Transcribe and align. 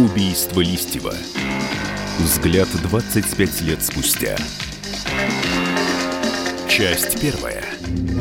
Убийство 0.00 0.62
Листьева. 0.62 1.12
Взгляд 2.20 2.68
25 2.84 3.60
лет 3.60 3.82
спустя. 3.82 4.34
Часть 6.70 7.20
первая. 7.20 7.62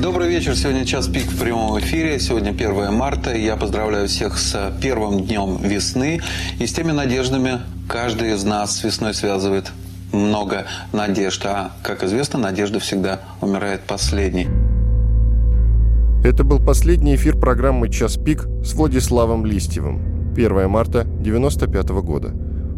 Добрый 0.02 0.28
вечер. 0.28 0.58
Сегодня 0.58 0.86
час 0.86 1.08
пик 1.08 1.24
в 1.24 1.40
прямом 1.40 1.80
эфире. 1.80 2.20
Сегодня 2.20 2.50
1 2.50 2.94
марта. 2.94 3.34
Я 3.34 3.56
поздравляю 3.56 4.10
всех 4.10 4.38
с 4.38 4.78
первым 4.82 5.24
днем 5.24 5.56
весны 5.64 6.20
и 6.60 6.68
с 6.68 6.74
теми 6.74 6.92
надеждами. 6.92 7.62
Каждый 7.88 8.34
из 8.34 8.44
нас 8.44 8.76
с 8.76 8.84
весной 8.84 9.14
связывает 9.14 9.72
много 10.12 10.66
надежд. 10.92 11.46
А, 11.46 11.72
как 11.82 12.04
известно, 12.04 12.40
надежда 12.40 12.82
всегда 12.82 13.22
умирает 13.40 13.84
последней. 13.84 14.50
Это 16.26 16.44
был 16.44 16.60
последний 16.60 17.16
эфир 17.16 17.40
программы 17.40 17.88
«Час 17.88 18.18
пик» 18.18 18.50
с 18.66 18.74
Владиславом 18.74 19.46
Листьевым. 19.46 20.19
1 20.46 20.70
марта 20.70 21.02
1995 21.02 21.90
года. 22.02 22.34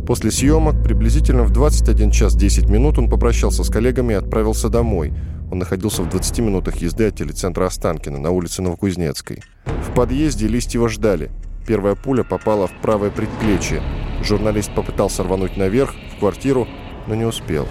После 0.08 0.32
съемок 0.32 0.84
приблизительно 0.84 1.44
в 1.44 1.52
21 1.52 2.10
час 2.10 2.36
10 2.36 2.68
минут 2.70 2.98
он 2.98 3.08
попрощался 3.08 3.64
с 3.64 3.70
коллегами 3.70 4.14
и 4.14 4.16
отправился 4.16 4.68
домой. 4.68 5.14
Он 5.52 5.60
находился 5.60 6.02
в 6.02 6.10
20 6.10 6.40
минутах 6.40 6.78
езды 6.78 7.06
от 7.08 7.16
телецентра 7.16 7.66
Останкина 7.66 8.18
на 8.18 8.32
улице 8.32 8.62
Новокузнецкой. 8.62 9.44
В 9.66 9.94
подъезде 9.94 10.48
Листьева 10.48 10.90
ждали. 10.90 11.30
Первая 11.68 11.96
пуля 11.96 12.24
попала 12.24 12.68
в 12.68 12.74
правое 12.82 13.12
предплечье. 13.12 13.82
Журналист 14.23 14.73
попытался 14.73 15.23
рвануть 15.23 15.56
наверх, 15.56 15.94
в 16.16 16.20
квартиру, 16.20 16.68
но 17.08 17.14
не 17.14 17.26
успел. 17.26 17.68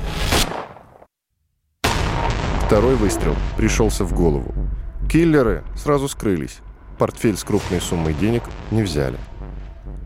Второй 2.66 2.94
выстрел 2.94 3.34
пришелся 3.56 4.04
в 4.04 4.12
голову. 4.14 4.54
Киллеры 5.10 5.64
сразу 5.74 6.08
скрылись. 6.08 6.58
Портфель 6.98 7.36
с 7.36 7.42
крупной 7.42 7.80
суммой 7.80 8.14
денег 8.14 8.44
не 8.70 8.82
взяли. 8.82 9.16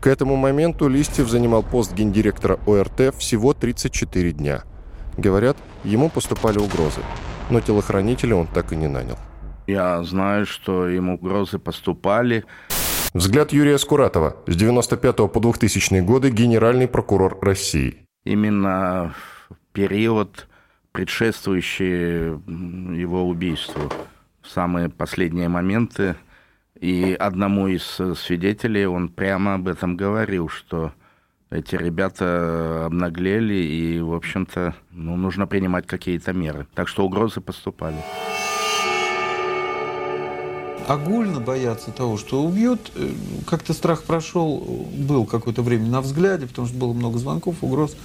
К 0.05 0.07
этому 0.07 0.35
моменту 0.35 0.87
Листьев 0.87 1.27
занимал 1.27 1.63
пост 1.63 1.95
гендиректора 1.95 2.59
ОРТ 2.67 3.15
всего 3.17 3.55
34 3.55 4.33
дня. 4.33 4.61
Говорят, 5.17 5.57
ему 5.83 6.11
поступали 6.11 6.59
угрозы, 6.59 7.01
но 7.49 7.59
телохранителя 7.59 8.35
он 8.35 8.45
так 8.45 8.71
и 8.71 8.75
не 8.75 8.87
нанял. 8.87 9.17
Я 9.65 10.03
знаю, 10.03 10.45
что 10.45 10.87
ему 10.87 11.15
угрозы 11.15 11.57
поступали. 11.57 12.45
Взгляд 13.15 13.51
Юрия 13.51 13.79
Скуратова. 13.79 14.35
С 14.45 14.55
95 14.55 15.31
по 15.31 15.39
2000 15.39 16.01
годы 16.01 16.29
генеральный 16.29 16.87
прокурор 16.87 17.39
России. 17.41 18.05
Именно 18.25 19.15
в 19.49 19.55
период, 19.73 20.47
предшествующий 20.91 22.27
его 22.95 23.27
убийству 23.27 23.91
в 24.43 24.49
самые 24.49 24.89
последние 24.89 25.49
моменты. 25.49 26.15
И 26.85 27.15
одному 27.15 27.67
из 27.67 27.99
свидетелей 28.15 28.85
он 28.85 29.09
прямо 29.09 29.55
об 29.55 29.67
этом 29.67 29.97
говорил, 29.97 30.49
что 30.49 30.91
эти 31.49 31.73
ребята 31.73 32.85
обнаглели, 32.85 33.55
и, 33.55 33.99
в 33.99 34.13
общем-то, 34.13 34.75
ну, 34.91 35.15
нужно 35.15 35.47
принимать 35.47 35.87
какие-то 35.87 36.31
меры. 36.31 36.67
Так 36.75 36.87
что 36.87 37.03
угрозы 37.03 37.41
поступали. 37.41 37.97
Огульно 40.87 41.39
бояться 41.39 41.89
того, 41.89 42.17
что 42.17 42.43
убьют, 42.43 42.91
э, 42.93 43.09
как-то 43.47 43.73
страх 43.73 44.03
прошел, 44.03 44.87
был 44.95 45.25
какое-то 45.25 45.63
время 45.63 45.87
на 45.87 46.01
взгляде, 46.01 46.45
потому 46.45 46.67
что 46.67 46.77
было 46.77 46.93
много 46.93 47.17
звонков, 47.17 47.55
угроз 47.63 47.97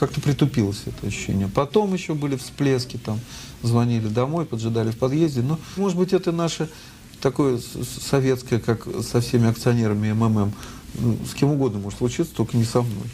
как-то 0.00 0.20
притупилось 0.20 0.84
это 0.86 1.06
ощущение. 1.06 1.48
Потом 1.48 1.92
еще 1.92 2.14
были 2.14 2.36
всплески, 2.36 2.96
там 2.96 3.18
звонили 3.62 4.08
домой, 4.08 4.46
поджидали 4.46 4.90
в 4.90 4.96
подъезде. 4.96 5.42
Но, 5.42 5.58
может 5.76 5.98
быть, 5.98 6.12
это 6.12 6.32
наше 6.32 6.70
такое 7.20 7.58
советское, 7.58 8.58
как 8.58 8.86
со 9.02 9.20
всеми 9.20 9.48
акционерами 9.48 10.12
МММ. 10.12 10.52
Ну, 10.94 11.16
с 11.24 11.34
кем 11.34 11.50
угодно 11.50 11.78
может 11.78 11.98
случиться, 11.98 12.34
только 12.34 12.56
не 12.56 12.64
со 12.64 12.82
мной. 12.82 13.06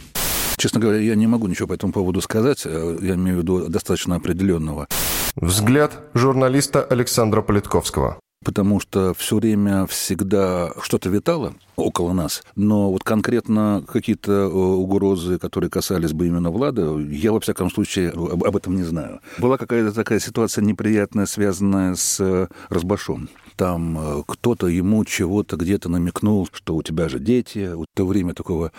Честно 0.56 0.80
говоря, 0.80 0.98
я 0.98 1.14
не 1.14 1.26
могу 1.26 1.46
ничего 1.46 1.68
по 1.68 1.74
этому 1.74 1.92
поводу 1.92 2.20
сказать. 2.22 2.62
Э, 2.64 2.98
я 3.02 3.14
имею 3.14 3.36
в 3.36 3.40
виду 3.40 3.68
достаточно 3.68 4.16
определенного. 4.16 4.88
Взгляд 5.34 6.00
журналиста 6.14 6.82
Александра 6.82 7.42
Политковского 7.42 8.18
потому 8.46 8.78
что 8.78 9.12
все 9.14 9.36
время 9.36 9.86
всегда 9.86 10.70
что-то 10.80 11.08
витало 11.08 11.54
около 11.76 12.12
нас. 12.12 12.42
Но 12.54 12.90
вот 12.90 13.04
конкретно 13.04 13.84
какие-то 13.86 14.32
э, 14.32 14.48
угрозы, 14.48 15.38
которые 15.38 15.70
касались 15.70 16.12
бы 16.12 16.26
именно 16.26 16.50
Влада, 16.50 16.98
я, 16.98 17.32
во 17.32 17.40
всяком 17.40 17.70
случае, 17.70 18.10
об, 18.10 18.44
об 18.44 18.56
этом 18.56 18.76
не 18.76 18.82
знаю. 18.82 19.20
Была 19.38 19.58
какая-то 19.58 19.92
такая 19.92 20.18
ситуация 20.18 20.62
неприятная, 20.64 21.26
связанная 21.26 21.94
с 21.94 22.18
э, 22.20 22.48
Разбашом 22.68 23.28
там 23.56 23.98
э, 23.98 24.22
кто-то 24.26 24.68
ему 24.68 25.04
чего-то 25.04 25.56
где-то 25.56 25.88
намекнул, 25.88 26.48
что 26.52 26.76
у 26.76 26.82
тебя 26.82 27.08
же 27.08 27.18
дети. 27.18 27.74
В 27.74 27.86
то 27.94 28.06
время 28.06 28.34
такого 28.34 28.70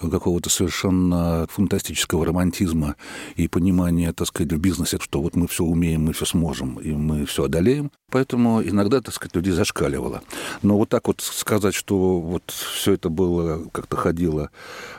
какого-то 0.00 0.50
совершенно 0.50 1.46
фантастического 1.50 2.26
романтизма 2.26 2.96
и 3.36 3.48
понимания, 3.48 4.12
так 4.12 4.26
сказать, 4.26 4.52
в 4.52 4.58
бизнесе, 4.58 4.98
что 5.00 5.22
вот 5.22 5.36
мы 5.36 5.46
все 5.46 5.64
умеем, 5.64 6.02
мы 6.02 6.12
все 6.12 6.24
сможем, 6.26 6.80
и 6.80 6.92
мы 6.92 7.24
все 7.24 7.44
одолеем. 7.44 7.90
Поэтому 8.10 8.62
иногда, 8.62 9.00
так 9.00 9.14
сказать, 9.14 9.34
людей 9.34 9.52
зашкаливало. 9.52 10.22
Но 10.62 10.76
вот 10.76 10.88
так 10.88 11.06
вот 11.06 11.20
сказать, 11.20 11.74
что 11.74 12.20
вот 12.20 12.43
все 12.50 12.94
это 12.94 13.08
было, 13.08 13.68
как-то 13.72 13.96
ходило 13.96 14.50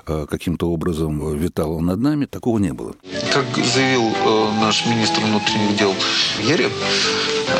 э, 0.07 0.25
каким-то 0.29 0.69
образом, 0.69 1.38
витало 1.38 1.79
над 1.79 2.00
нами, 2.00 2.25
такого 2.25 2.59
не 2.59 2.73
было. 2.73 2.94
Как 3.33 3.45
заявил 3.66 4.03
э, 4.03 4.51
наш 4.61 4.85
министр 4.85 5.22
внутренних 5.22 5.78
дел 5.78 5.94
Ерев, 6.41 6.72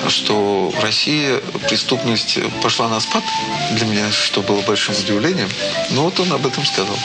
что 0.08 0.72
в 0.76 0.84
России 0.84 1.40
преступность 1.68 2.40
пошла 2.62 2.88
на 2.90 3.00
спад, 3.00 3.24
для 3.78 3.86
меня 3.88 4.12
что 4.12 4.42
было 4.42 4.62
большим 4.62 4.96
удивлением, 4.96 5.50
но 5.92 6.06
вот 6.06 6.20
он 6.20 6.32
об 6.32 6.46
этом 6.46 6.64
сказал. 6.64 6.98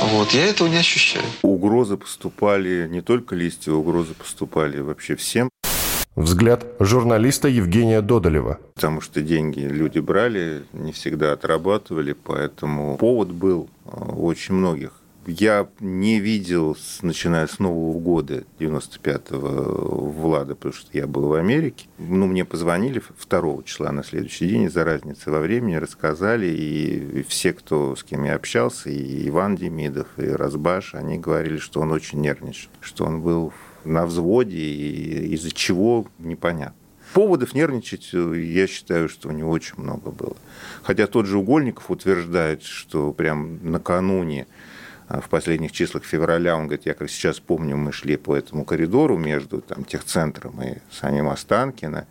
Вот, 0.00 0.30
я 0.32 0.46
этого 0.46 0.68
не 0.68 0.76
ощущаю. 0.76 1.24
Угрозы 1.42 1.96
поступали 1.96 2.86
не 2.88 3.02
только 3.02 3.34
листья, 3.34 3.72
угрозы 3.72 4.14
поступали 4.14 4.78
вообще 4.80 5.16
всем. 5.16 5.50
Взгляд 6.18 6.66
журналиста 6.80 7.46
Евгения 7.46 8.02
Додолева. 8.02 8.58
Потому 8.74 9.00
что 9.00 9.22
деньги 9.22 9.60
люди 9.60 10.00
брали, 10.00 10.64
не 10.72 10.90
всегда 10.90 11.32
отрабатывали, 11.32 12.12
поэтому 12.12 12.96
повод 12.96 13.30
был 13.30 13.68
очень 13.84 14.54
многих 14.54 14.92
я 15.28 15.68
не 15.80 16.20
видел, 16.20 16.74
начиная 17.02 17.46
с 17.46 17.58
Нового 17.58 17.98
года 17.98 18.44
95-го 18.58 20.10
Влада, 20.10 20.54
потому 20.54 20.72
что 20.72 20.88
я 20.96 21.06
был 21.06 21.28
в 21.28 21.34
Америке. 21.34 21.86
Ну, 21.98 22.26
мне 22.26 22.46
позвонили 22.46 23.02
2 23.28 23.62
числа 23.64 23.92
на 23.92 24.02
следующий 24.02 24.48
день 24.48 24.64
из-за 24.64 24.84
разницы 24.84 25.30
во 25.30 25.40
времени, 25.40 25.74
рассказали, 25.76 26.46
и 26.46 27.22
все, 27.28 27.52
кто 27.52 27.94
с 27.94 28.02
кем 28.02 28.24
я 28.24 28.36
общался, 28.36 28.88
и 28.88 29.28
Иван 29.28 29.56
Демидов, 29.56 30.06
и 30.16 30.26
Разбаш, 30.28 30.94
они 30.94 31.18
говорили, 31.18 31.58
что 31.58 31.82
он 31.82 31.92
очень 31.92 32.22
нервничал, 32.22 32.70
что 32.80 33.04
он 33.04 33.20
был 33.20 33.52
на 33.88 34.06
взводе, 34.06 34.58
и 34.58 35.34
из-за 35.34 35.50
чего 35.50 36.06
непонятно. 36.18 36.74
Поводов 37.14 37.54
нервничать, 37.54 38.12
я 38.12 38.66
считаю, 38.66 39.08
что 39.08 39.28
у 39.28 39.32
него 39.32 39.50
очень 39.50 39.74
много 39.78 40.10
было. 40.10 40.36
Хотя 40.82 41.06
тот 41.06 41.26
же 41.26 41.38
Угольников 41.38 41.90
утверждает, 41.90 42.62
что 42.62 43.12
прям 43.12 43.58
накануне 43.70 44.46
а 45.08 45.22
в 45.22 45.30
последних 45.30 45.72
числах 45.72 46.04
февраля, 46.04 46.54
он 46.54 46.64
говорит, 46.64 46.84
я 46.84 46.92
как 46.92 47.08
сейчас 47.08 47.40
помню, 47.40 47.78
мы 47.78 47.92
шли 47.92 48.18
по 48.18 48.36
этому 48.36 48.66
коридору 48.66 49.16
между 49.16 49.62
там, 49.62 49.84
техцентром 49.84 50.60
и 50.62 50.78
самим 50.92 51.30
Останкино, 51.30 52.06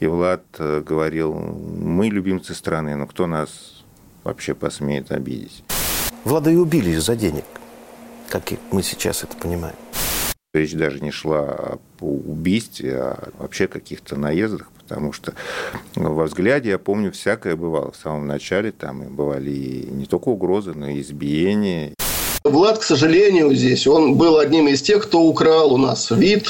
и 0.00 0.06
Влад 0.06 0.44
э, 0.58 0.80
говорил, 0.80 1.34
мы 1.34 2.08
любимцы 2.08 2.54
страны, 2.54 2.96
но 2.96 3.06
кто 3.06 3.26
нас 3.26 3.84
вообще 4.24 4.54
посмеет 4.54 5.12
обидеть? 5.12 5.62
Влада 6.24 6.50
и 6.50 6.56
убили 6.56 6.92
из-за 6.92 7.14
денег, 7.14 7.44
как 8.30 8.44
мы 8.70 8.82
сейчас 8.82 9.22
это 9.22 9.36
понимаем. 9.36 9.76
Речь 10.52 10.72
даже 10.72 10.98
не 10.98 11.12
шла 11.12 11.42
о 11.42 11.78
убийстве, 12.00 12.96
а 12.96 13.28
вообще 13.38 13.68
каких-то 13.68 14.16
наездах, 14.16 14.68
потому 14.82 15.12
что 15.12 15.32
во 15.94 16.24
взгляде, 16.24 16.70
я 16.70 16.78
помню, 16.78 17.12
всякое 17.12 17.54
бывало. 17.54 17.92
В 17.92 17.96
самом 17.96 18.26
начале 18.26 18.72
там 18.72 19.04
и 19.04 19.06
бывали 19.06 19.52
и 19.52 19.86
не 19.88 20.06
только 20.06 20.28
угрозы, 20.28 20.72
но 20.74 20.88
и 20.88 21.02
избиения. 21.02 21.94
Влад, 22.42 22.78
к 22.78 22.82
сожалению, 22.82 23.54
здесь, 23.54 23.86
он 23.86 24.16
был 24.16 24.38
одним 24.38 24.66
из 24.66 24.82
тех, 24.82 25.04
кто 25.04 25.22
украл 25.22 25.72
у 25.72 25.76
нас 25.76 26.10
вид. 26.10 26.48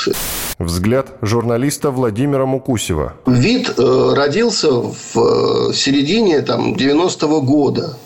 Взгляд 0.58 1.18
журналиста 1.20 1.90
Владимира 1.90 2.46
Мукусева. 2.46 3.16
Вид 3.26 3.74
э, 3.76 4.14
родился 4.14 4.70
в 4.70 5.16
э, 5.16 5.74
середине 5.74 6.40
там, 6.40 6.72
90-го 6.74 7.42
года 7.42 7.98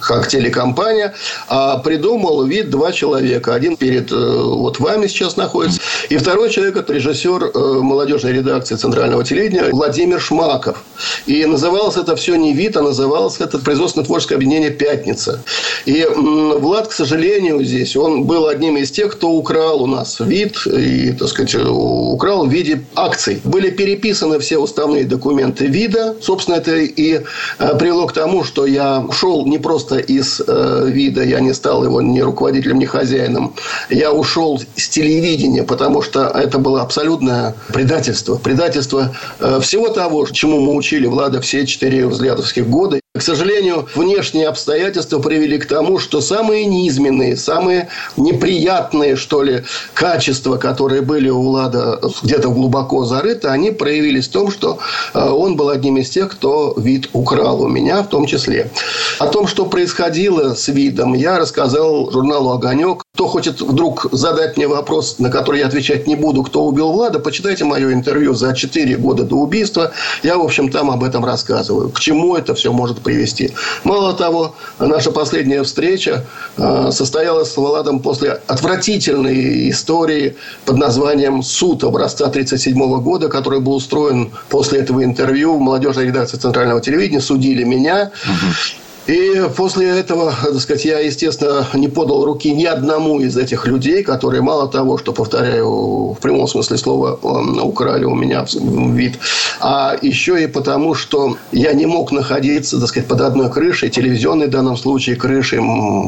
как 0.00 0.28
телекомпания, 0.28 1.14
а 1.48 1.78
придумал 1.78 2.44
вид 2.44 2.70
два 2.70 2.92
человека. 2.92 3.54
Один 3.54 3.76
перед 3.76 4.12
э, 4.12 4.14
вот 4.16 4.78
вами 4.80 5.06
сейчас 5.06 5.36
находится, 5.36 5.80
и 6.08 6.16
второй 6.16 6.50
человек– 6.50 6.76
это 6.78 6.92
режиссер 6.92 7.50
э, 7.54 7.58
молодежной 7.80 8.32
редакции 8.32 8.76
Центрального 8.76 9.24
телевидения 9.24 9.64
Владимир 9.72 10.20
Шмаков. 10.20 10.84
И 11.26 11.44
называлось 11.44 11.96
это 11.96 12.16
все 12.16 12.36
не 12.36 12.52
вид, 12.52 12.76
а 12.76 12.82
называлось 12.82 13.40
это 13.40 13.58
производственно-творческое 13.58 14.36
объединение 14.36 14.70
«Пятница». 14.70 15.42
И 15.84 16.06
Влад, 16.14 16.88
к 16.88 16.92
сожалению, 16.92 17.62
здесь, 17.64 17.96
он 17.96 18.24
был 18.24 18.46
одним 18.46 18.76
из 18.76 18.90
тех, 18.90 19.12
кто 19.12 19.30
украл 19.30 19.82
у 19.82 19.86
нас 19.86 20.20
вид 20.20 20.66
и, 20.66 21.12
так 21.12 21.28
сказать, 21.28 21.54
украл 21.54 22.46
в 22.46 22.50
виде 22.50 22.84
акций. 22.94 23.40
Были 23.44 23.70
переписаны 23.70 24.38
все 24.38 24.58
уставные 24.58 25.04
документы 25.04 25.66
вида. 25.66 26.16
Собственно, 26.20 26.56
это 26.56 26.76
и 26.76 27.20
э, 27.58 27.78
привело 27.78 28.06
к 28.06 28.12
тому, 28.12 28.44
что 28.44 28.66
я 28.66 29.06
шел 29.12 29.46
не 29.46 29.58
просто 29.58 29.85
просто 29.86 30.12
из 30.12 30.42
э, 30.46 30.88
вида. 30.88 31.22
Я 31.22 31.40
не 31.40 31.54
стал 31.54 31.84
его 31.84 32.02
ни 32.02 32.20
руководителем, 32.20 32.78
ни 32.78 32.84
хозяином. 32.84 33.54
Я 33.90 34.12
ушел 34.12 34.60
с 34.76 34.88
телевидения, 34.88 35.62
потому 35.62 36.02
что 36.02 36.26
это 36.26 36.58
было 36.58 36.82
абсолютное 36.82 37.54
предательство. 37.72 38.36
Предательство 38.36 39.14
э, 39.40 39.60
всего 39.60 39.88
того, 39.88 40.26
чему 40.26 40.60
мы 40.60 40.74
учили 40.74 41.06
Влада 41.06 41.40
все 41.40 41.66
четыре 41.66 42.06
взглядовских 42.06 42.68
года. 42.68 43.00
К 43.16 43.22
сожалению, 43.22 43.88
внешние 43.94 44.48
обстоятельства 44.48 45.18
привели 45.18 45.58
к 45.58 45.66
тому, 45.66 45.98
что 45.98 46.20
самые 46.20 46.66
низменные, 46.66 47.36
самые 47.36 47.88
неприятные, 48.16 49.16
что 49.16 49.42
ли, 49.42 49.64
качества, 49.94 50.56
которые 50.56 51.00
были 51.00 51.28
у 51.28 51.42
Влада 51.42 52.00
где-то 52.22 52.50
глубоко 52.50 53.04
зарыты, 53.04 53.48
они 53.48 53.70
проявились 53.70 54.28
в 54.28 54.32
том, 54.32 54.50
что 54.50 54.78
э, 55.14 55.28
он 55.28 55.56
был 55.56 55.70
одним 55.70 55.96
из 55.96 56.10
тех, 56.10 56.30
кто 56.30 56.74
вид 56.76 57.08
украл 57.12 57.62
у 57.62 57.68
меня 57.68 58.02
в 58.02 58.08
том 58.08 58.26
числе. 58.26 58.70
О 59.18 59.26
том, 59.28 59.46
что 59.46 59.64
происходило 59.64 60.54
с 60.54 60.68
видом, 60.68 61.14
я 61.14 61.38
рассказал 61.38 62.10
журналу 62.10 62.50
«Огонек». 62.50 63.02
Кто 63.14 63.28
хочет 63.28 63.62
вдруг 63.62 64.08
задать 64.12 64.58
мне 64.58 64.68
вопрос, 64.68 65.18
на 65.18 65.30
который 65.30 65.60
я 65.60 65.66
отвечать 65.66 66.06
не 66.06 66.16
буду, 66.16 66.42
кто 66.42 66.66
убил 66.66 66.92
Влада, 66.92 67.18
почитайте 67.18 67.64
мое 67.64 67.94
интервью 67.94 68.34
за 68.34 68.54
4 68.54 68.96
года 68.96 69.24
до 69.24 69.36
убийства. 69.36 69.92
Я, 70.22 70.36
в 70.36 70.42
общем, 70.42 70.70
там 70.70 70.90
об 70.90 71.02
этом 71.02 71.24
рассказываю. 71.24 71.88
К 71.88 71.98
чему 71.98 72.36
это 72.36 72.54
все 72.54 72.72
может 72.72 72.98
привести. 73.06 73.52
Мало 73.84 74.14
того, 74.14 74.56
наша 74.80 75.12
последняя 75.12 75.62
встреча 75.62 76.24
э, 76.56 76.90
состоялась 76.90 77.52
с 77.52 77.56
Владом 77.56 78.00
после 78.00 78.40
отвратительной 78.48 79.70
истории 79.70 80.36
под 80.64 80.76
названием 80.78 81.42
«Суд» 81.42 81.84
образца 81.84 82.26
1937 82.26 83.02
года, 83.02 83.28
который 83.28 83.60
был 83.60 83.76
устроен 83.76 84.32
после 84.48 84.80
этого 84.80 85.04
интервью 85.04 85.56
в 85.56 85.60
молодежной 85.60 86.06
редакции 86.06 86.36
Центрального 86.36 86.80
телевидения. 86.80 87.20
Судили 87.20 87.62
меня. 87.62 88.10
Угу. 88.24 88.85
И 89.06 89.42
после 89.56 89.88
этого, 89.88 90.34
так 90.42 90.60
сказать, 90.60 90.84
я, 90.84 90.98
естественно, 90.98 91.66
не 91.74 91.88
подал 91.88 92.24
руки 92.24 92.52
ни 92.52 92.64
одному 92.64 93.20
из 93.20 93.36
этих 93.36 93.66
людей, 93.66 94.02
которые 94.02 94.42
мало 94.42 94.68
того, 94.68 94.98
что, 94.98 95.12
повторяю, 95.12 96.12
в 96.12 96.18
прямом 96.20 96.48
смысле 96.48 96.76
слова 96.76 97.18
украли 97.62 98.04
у 98.04 98.14
меня 98.14 98.44
вид, 98.58 99.18
а 99.60 99.96
еще 100.02 100.42
и 100.42 100.48
потому, 100.48 100.94
что 100.94 101.36
я 101.52 101.72
не 101.72 101.86
мог 101.86 102.10
находиться, 102.10 102.80
так 102.80 102.88
сказать, 102.88 103.08
под 103.08 103.20
одной 103.20 103.50
крышей, 103.50 103.90
телевизионной 103.90 104.48
в 104.48 104.50
данном 104.50 104.76
случае 104.76 105.14
крышей, 105.14 105.60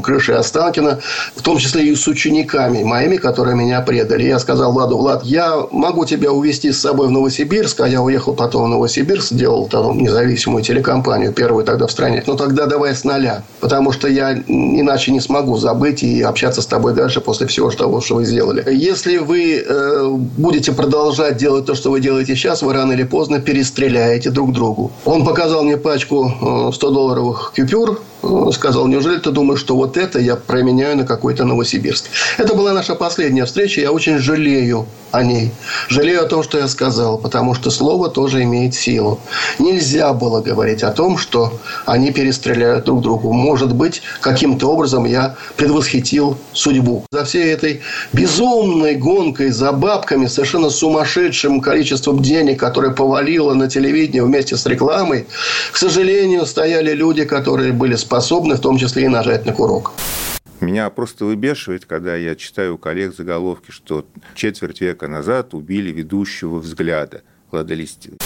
крышей 0.02 0.34
Останкина, 0.36 0.98
в 1.36 1.42
том 1.42 1.58
числе 1.58 1.84
и 1.84 1.94
с 1.94 2.08
учениками 2.08 2.82
моими, 2.82 3.16
которые 3.16 3.54
меня 3.54 3.80
предали. 3.80 4.24
Я 4.24 4.40
сказал 4.40 4.72
Владу, 4.72 4.98
Влад, 4.98 5.24
я 5.24 5.56
могу 5.70 6.04
тебя 6.04 6.32
увезти 6.32 6.72
с 6.72 6.80
собой 6.80 7.06
в 7.06 7.10
Новосибирск, 7.12 7.80
а 7.80 7.88
я 7.88 8.02
уехал 8.02 8.34
потом 8.34 8.64
в 8.64 8.68
Новосибирск, 8.68 9.30
сделал 9.30 9.66
там 9.68 9.98
независимую 9.98 10.64
телекомпанию, 10.64 11.32
первую 11.32 11.64
тогда 11.64 11.86
в 11.86 11.92
стране. 11.92 12.24
Но 12.26 12.34
тогда 12.34 12.66
давай 12.66 12.87
новое 12.88 12.94
с 12.94 13.04
нуля. 13.04 13.42
Потому 13.60 13.92
что 13.92 14.08
я 14.08 14.32
иначе 14.34 15.12
не 15.12 15.20
смогу 15.20 15.56
забыть 15.56 16.02
и 16.02 16.22
общаться 16.22 16.62
с 16.62 16.66
тобой 16.66 16.94
дальше 16.94 17.20
после 17.20 17.46
всего 17.46 17.70
того, 17.70 18.00
что 18.00 18.16
вы 18.16 18.24
сделали. 18.24 18.64
Если 18.70 19.18
вы 19.18 19.64
э, 19.66 20.08
будете 20.38 20.72
продолжать 20.72 21.36
делать 21.36 21.66
то, 21.66 21.74
что 21.74 21.90
вы 21.90 22.00
делаете 22.00 22.34
сейчас, 22.34 22.62
вы 22.62 22.72
рано 22.72 22.92
или 22.92 23.04
поздно 23.04 23.40
перестреляете 23.40 24.30
друг 24.30 24.52
другу. 24.52 24.90
Он 25.04 25.24
показал 25.24 25.64
мне 25.64 25.76
пачку 25.76 26.32
100-долларовых 26.40 27.52
э, 27.56 27.62
купюр, 27.62 28.00
сказал, 28.52 28.86
неужели 28.86 29.18
ты 29.18 29.30
думаешь, 29.30 29.60
что 29.60 29.76
вот 29.76 29.96
это 29.96 30.18
я 30.18 30.36
променяю 30.36 30.96
на 30.96 31.04
какой-то 31.04 31.44
Новосибирск? 31.44 32.06
Это 32.38 32.54
была 32.54 32.72
наша 32.72 32.94
последняя 32.94 33.44
встреча, 33.44 33.80
я 33.80 33.92
очень 33.92 34.18
жалею 34.18 34.86
о 35.10 35.22
ней. 35.22 35.50
Жалею 35.88 36.22
о 36.22 36.26
том, 36.26 36.42
что 36.42 36.58
я 36.58 36.68
сказал, 36.68 37.18
потому 37.18 37.54
что 37.54 37.70
слово 37.70 38.10
тоже 38.10 38.42
имеет 38.42 38.74
силу. 38.74 39.18
Нельзя 39.58 40.12
было 40.12 40.40
говорить 40.40 40.82
о 40.82 40.90
том, 40.90 41.16
что 41.16 41.58
они 41.86 42.12
перестреляют 42.12 42.84
друг 42.84 43.00
другу. 43.02 43.32
Может 43.32 43.74
быть, 43.74 44.02
каким-то 44.20 44.70
образом 44.70 45.06
я 45.06 45.36
предвосхитил 45.56 46.36
судьбу. 46.52 47.04
За 47.10 47.24
всей 47.24 47.52
этой 47.52 47.80
безумной 48.12 48.96
гонкой 48.96 49.50
за 49.50 49.72
бабками, 49.72 50.26
совершенно 50.26 50.70
сумасшедшим 50.70 51.60
количеством 51.60 52.20
денег, 52.22 52.60
которое 52.60 52.92
повалило 52.92 53.54
на 53.54 53.68
телевидение 53.68 54.22
вместе 54.22 54.56
с 54.56 54.66
рекламой, 54.66 55.26
к 55.72 55.76
сожалению, 55.76 56.44
стояли 56.44 56.92
люди, 56.92 57.24
которые 57.24 57.72
были 57.72 57.96
способны 57.96 58.17
в 58.20 58.60
том 58.60 58.78
числе 58.78 59.04
и 59.04 59.08
нажать 59.08 59.46
на 59.46 59.52
курок. 59.52 59.92
Меня 60.60 60.90
просто 60.90 61.24
выбешивает, 61.24 61.84
когда 61.84 62.16
я 62.16 62.34
читаю 62.34 62.74
у 62.74 62.78
коллег 62.78 63.14
заголовки, 63.14 63.70
что 63.70 64.06
четверть 64.34 64.80
века 64.80 65.06
назад 65.06 65.54
убили 65.54 65.90
ведущего 65.90 66.58
взгляда 66.58 67.22
Влада 67.50 67.74
Листьева. 67.74 68.16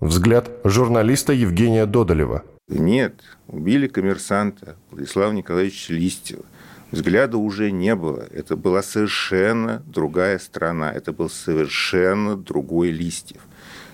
Взгляд 0.00 0.50
журналиста 0.64 1.32
Евгения 1.32 1.86
Додолева. 1.86 2.42
Нет, 2.68 3.22
убили 3.46 3.86
коммерсанта 3.86 4.76
Владислава 4.90 5.32
Николаевича 5.32 5.92
Листьева. 5.94 6.44
Взгляда 6.90 7.38
уже 7.38 7.70
не 7.70 7.94
было. 7.94 8.26
Это 8.30 8.56
была 8.56 8.82
совершенно 8.82 9.82
другая 9.86 10.38
страна. 10.38 10.92
Это 10.92 11.12
был 11.12 11.30
совершенно 11.30 12.36
другой 12.36 12.90
Листьев. 12.90 13.40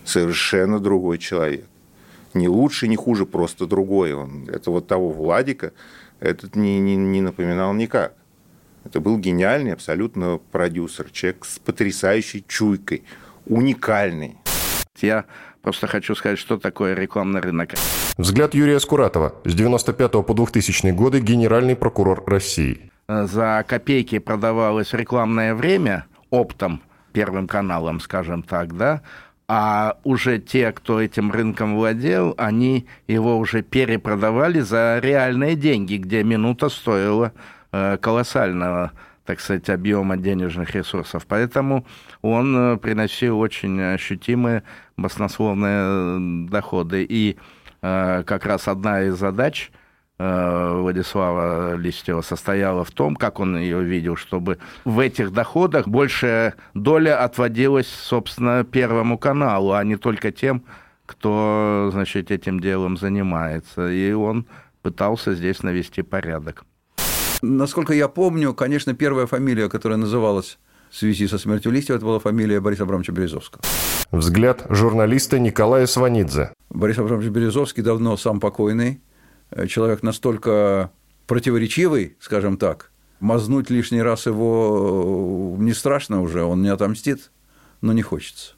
Совершенно 0.04 0.78
другой 0.78 1.18
человек. 1.18 1.66
Не 2.34 2.48
лучше, 2.48 2.88
не 2.88 2.96
хуже, 2.96 3.26
просто 3.26 3.66
другой. 3.66 4.12
Он, 4.14 4.48
это 4.48 4.70
вот 4.70 4.86
того 4.86 5.10
Владика, 5.10 5.72
этот 6.20 6.56
не, 6.56 6.80
не, 6.80 6.96
не 6.96 7.20
напоминал 7.20 7.72
никак. 7.74 8.14
Это 8.84 9.00
был 9.00 9.18
гениальный 9.18 9.72
абсолютно 9.72 10.40
продюсер, 10.50 11.10
человек 11.10 11.44
с 11.44 11.58
потрясающей 11.58 12.44
чуйкой, 12.46 13.04
уникальный. 13.46 14.36
Я 15.00 15.24
просто 15.62 15.86
хочу 15.86 16.14
сказать, 16.14 16.38
что 16.38 16.58
такое 16.58 16.94
рекламный 16.94 17.40
рынок. 17.40 17.70
Взгляд 18.16 18.54
Юрия 18.54 18.80
Скуратова. 18.80 19.34
С 19.44 19.54
95 19.54 20.26
по 20.26 20.34
2000 20.34 20.90
годы 20.90 21.20
генеральный 21.20 21.76
прокурор 21.76 22.24
России. 22.26 22.90
За 23.08 23.64
копейки 23.66 24.18
продавалось 24.18 24.92
рекламное 24.92 25.54
время 25.54 26.06
оптом, 26.30 26.82
первым 27.12 27.46
каналом, 27.46 28.00
скажем 28.00 28.42
так, 28.42 28.76
да, 28.76 29.02
а 29.54 29.98
уже 30.02 30.38
те, 30.38 30.72
кто 30.72 30.98
этим 30.98 31.30
рынком 31.30 31.76
владел, 31.76 32.34
они 32.38 32.86
его 33.06 33.36
уже 33.36 33.60
перепродавали 33.60 34.60
за 34.60 34.98
реальные 34.98 35.56
деньги, 35.56 35.96
где 35.96 36.24
минута 36.24 36.70
стоила 36.70 37.34
э, 37.70 37.98
колоссального 37.98 38.92
так 39.26 39.40
сказать, 39.40 39.68
объема 39.68 40.16
денежных 40.16 40.74
ресурсов. 40.74 41.26
Поэтому 41.28 41.84
он 42.22 42.56
э, 42.56 42.76
приносил 42.78 43.38
очень 43.38 43.78
ощутимые 43.78 44.62
баснословные 44.96 45.82
э, 45.82 46.48
доходы. 46.48 47.06
И 47.06 47.36
как 47.82 48.46
раз 48.46 48.68
одна 48.68 49.02
из 49.02 49.16
задач– 49.16 49.72
Владислава 50.22 51.74
Листьева 51.74 52.20
состояла 52.20 52.84
в 52.84 52.90
том, 52.90 53.16
как 53.16 53.40
он 53.40 53.56
ее 53.58 53.82
видел, 53.82 54.16
чтобы 54.16 54.58
в 54.84 54.98
этих 54.98 55.32
доходах 55.32 55.88
большая 55.88 56.54
доля 56.74 57.22
отводилась, 57.22 57.88
собственно, 57.88 58.64
Первому 58.64 59.18
каналу, 59.18 59.72
а 59.72 59.82
не 59.84 59.96
только 59.96 60.30
тем, 60.30 60.64
кто, 61.06 61.90
значит, 61.92 62.30
этим 62.30 62.60
делом 62.60 62.96
занимается. 62.96 63.90
И 63.90 64.12
он 64.12 64.46
пытался 64.82 65.34
здесь 65.34 65.62
навести 65.62 66.02
порядок. 66.02 66.64
Насколько 67.42 67.92
я 67.92 68.06
помню, 68.06 68.54
конечно, 68.54 68.94
первая 68.94 69.26
фамилия, 69.26 69.68
которая 69.68 69.98
называлась 69.98 70.58
в 70.90 70.96
связи 70.96 71.26
со 71.26 71.38
смертью 71.38 71.72
Листьева, 71.72 71.96
это 71.96 72.06
была 72.06 72.18
фамилия 72.20 72.60
Бориса 72.60 72.84
Абрамовича 72.84 73.12
Березовского. 73.12 73.62
Взгляд 74.12 74.66
журналиста 74.68 75.38
Николая 75.38 75.86
Сванидзе. 75.86 76.52
Борис 76.70 76.98
Абрамович 76.98 77.30
Березовский 77.30 77.82
давно 77.82 78.16
сам 78.16 78.38
покойный, 78.40 79.00
Э, 79.00 79.11
человек 79.68 80.02
настолько 80.02 80.90
противоречивый, 81.26 82.16
скажем 82.20 82.56
так, 82.56 82.90
мазнуть 83.20 83.70
лишний 83.70 84.02
раз 84.02 84.26
его 84.26 85.56
э, 85.58 85.62
не 85.62 85.72
страшно 85.72 86.20
уже, 86.20 86.42
он 86.42 86.62
не 86.62 86.68
отомстит, 86.68 87.30
но 87.80 87.92
не 87.92 88.02
хочется. 88.02 88.54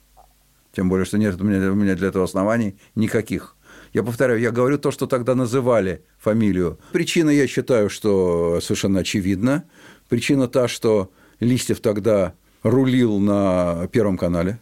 Тем 0.72 0.88
более, 0.88 1.04
что 1.04 1.18
нет 1.18 1.40
у 1.40 1.44
меня, 1.44 1.70
у 1.70 1.74
меня 1.74 1.94
для 1.94 2.08
этого 2.08 2.24
оснований 2.24 2.76
никаких. 2.94 3.56
Я 3.92 4.02
повторяю, 4.02 4.40
я 4.40 4.50
говорю 4.50 4.78
то, 4.78 4.90
что 4.90 5.06
тогда 5.06 5.36
называли 5.36 6.02
фамилию. 6.18 6.80
Причина, 6.92 7.30
я 7.30 7.46
считаю, 7.46 7.88
что 7.88 8.58
совершенно 8.60 9.00
очевидна. 9.00 9.64
Причина 10.08 10.48
та, 10.48 10.66
что 10.66 11.12
Листьев 11.38 11.80
тогда 11.80 12.34
рулил 12.64 13.18
на 13.18 13.86
Первом 13.92 14.18
канале. 14.18 14.58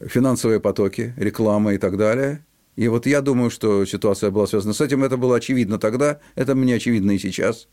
Финансовые 0.00 0.60
потоки, 0.60 1.14
реклама 1.16 1.74
и 1.74 1.78
так 1.78 1.96
далее. 1.96 2.44
И 2.76 2.88
вот 2.88 3.06
я 3.06 3.22
думаю, 3.22 3.50
что 3.50 3.84
ситуация 3.86 4.30
была 4.30 4.46
связана 4.46 4.74
с 4.74 4.80
этим. 4.80 5.02
Это 5.02 5.16
было 5.16 5.36
очевидно 5.36 5.78
тогда, 5.78 6.20
это 6.34 6.54
мне 6.54 6.74
очевидно 6.74 7.12
и 7.12 7.18
сейчас, 7.18 7.68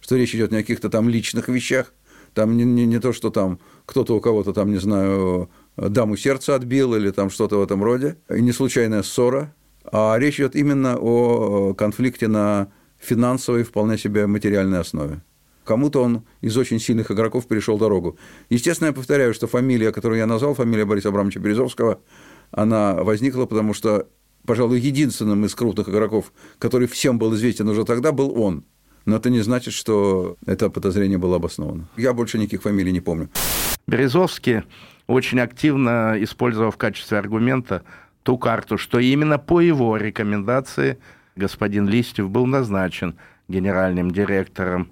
что 0.00 0.16
речь 0.16 0.34
идет 0.34 0.50
не 0.50 0.58
о 0.58 0.60
каких-то 0.62 0.88
там 0.88 1.08
личных 1.08 1.48
вещах, 1.48 1.92
там 2.32 2.56
не, 2.56 2.64
не, 2.64 2.86
не 2.86 2.98
то, 2.98 3.12
что 3.12 3.30
там 3.30 3.60
кто-то 3.84 4.16
у 4.16 4.20
кого-то 4.20 4.52
там, 4.52 4.70
не 4.70 4.78
знаю, 4.78 5.50
даму 5.76 6.16
сердца 6.16 6.54
отбил 6.54 6.94
или 6.94 7.10
там 7.10 7.30
что-то 7.30 7.58
в 7.58 7.62
этом 7.62 7.84
роде, 7.84 8.16
и 8.30 8.40
не 8.40 8.52
случайная 8.52 9.02
ссора, 9.02 9.54
а 9.84 10.16
речь 10.18 10.40
идет 10.40 10.56
именно 10.56 10.96
о 10.98 11.74
конфликте 11.74 12.28
на 12.28 12.72
финансовой, 12.98 13.62
вполне 13.62 13.98
себе 13.98 14.26
материальной 14.26 14.80
основе. 14.80 15.22
Кому-то 15.64 16.02
он 16.02 16.24
из 16.40 16.56
очень 16.56 16.78
сильных 16.78 17.10
игроков 17.10 17.46
перешел 17.46 17.76
дорогу. 17.76 18.16
Естественно, 18.50 18.88
я 18.88 18.92
повторяю, 18.92 19.34
что 19.34 19.46
фамилия, 19.48 19.90
которую 19.92 20.18
я 20.18 20.26
назвал, 20.26 20.54
фамилия 20.54 20.84
Бориса 20.84 21.08
Абрамовича 21.08 21.40
Березовского, 21.40 22.00
она 22.52 22.94
возникла, 22.94 23.46
потому 23.46 23.74
что 23.74 24.08
пожалуй, 24.46 24.80
единственным 24.80 25.44
из 25.44 25.54
крупных 25.54 25.88
игроков, 25.88 26.32
который 26.58 26.86
всем 26.86 27.18
был 27.18 27.34
известен 27.34 27.68
уже 27.68 27.84
тогда, 27.84 28.12
был 28.12 28.40
он. 28.40 28.64
Но 29.04 29.16
это 29.16 29.30
не 29.30 29.40
значит, 29.40 29.74
что 29.74 30.36
это 30.46 30.68
подозрение 30.68 31.18
было 31.18 31.36
обосновано. 31.36 31.88
Я 31.96 32.12
больше 32.12 32.38
никаких 32.38 32.62
фамилий 32.62 32.92
не 32.92 33.00
помню. 33.00 33.28
Березовский 33.86 34.62
очень 35.06 35.40
активно 35.40 36.16
использовал 36.18 36.70
в 36.70 36.76
качестве 36.76 37.18
аргумента 37.18 37.82
ту 38.24 38.36
карту, 38.36 38.78
что 38.78 38.98
именно 38.98 39.38
по 39.38 39.60
его 39.60 39.96
рекомендации 39.96 40.98
господин 41.36 41.88
Листьев 41.88 42.28
был 42.28 42.46
назначен 42.46 43.16
генеральным 43.48 44.10
директором. 44.10 44.90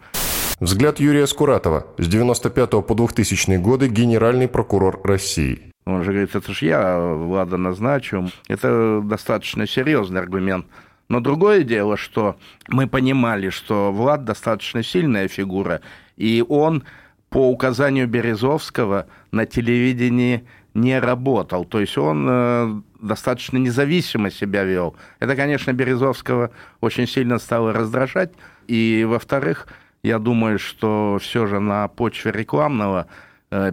Взгляд 0.60 1.00
Юрия 1.00 1.26
Скуратова. 1.26 1.88
С 1.98 2.06
95 2.06 2.86
по 2.86 2.94
2000 2.94 3.56
годы 3.56 3.88
генеральный 3.88 4.46
прокурор 4.46 5.00
России. 5.02 5.73
Он 5.84 6.02
же 6.02 6.12
говорит, 6.12 6.34
это 6.34 6.52
же 6.52 6.66
я 6.66 6.98
Влада 6.98 7.56
назначу. 7.56 8.30
Это 8.48 9.02
достаточно 9.04 9.66
серьезный 9.66 10.20
аргумент. 10.20 10.66
Но 11.08 11.20
другое 11.20 11.62
дело, 11.62 11.96
что 11.96 12.36
мы 12.68 12.86
понимали, 12.86 13.50
что 13.50 13.92
Влад 13.92 14.24
достаточно 14.24 14.82
сильная 14.82 15.28
фигура, 15.28 15.82
и 16.16 16.42
он 16.48 16.84
по 17.28 17.50
указанию 17.50 18.08
Березовского 18.08 19.06
на 19.30 19.44
телевидении 19.44 20.46
не 20.72 20.98
работал. 20.98 21.64
То 21.64 21.80
есть 21.80 21.98
он 21.98 22.26
э, 22.28 22.80
достаточно 23.00 23.58
независимо 23.58 24.30
себя 24.30 24.64
вел. 24.64 24.96
Это, 25.20 25.36
конечно, 25.36 25.72
Березовского 25.72 26.50
очень 26.80 27.06
сильно 27.06 27.38
стало 27.38 27.72
раздражать. 27.72 28.32
И, 28.66 29.04
во-вторых, 29.08 29.68
я 30.02 30.18
думаю, 30.18 30.58
что 30.58 31.18
все 31.20 31.46
же 31.46 31.60
на 31.60 31.88
почве 31.88 32.32
рекламного 32.32 33.06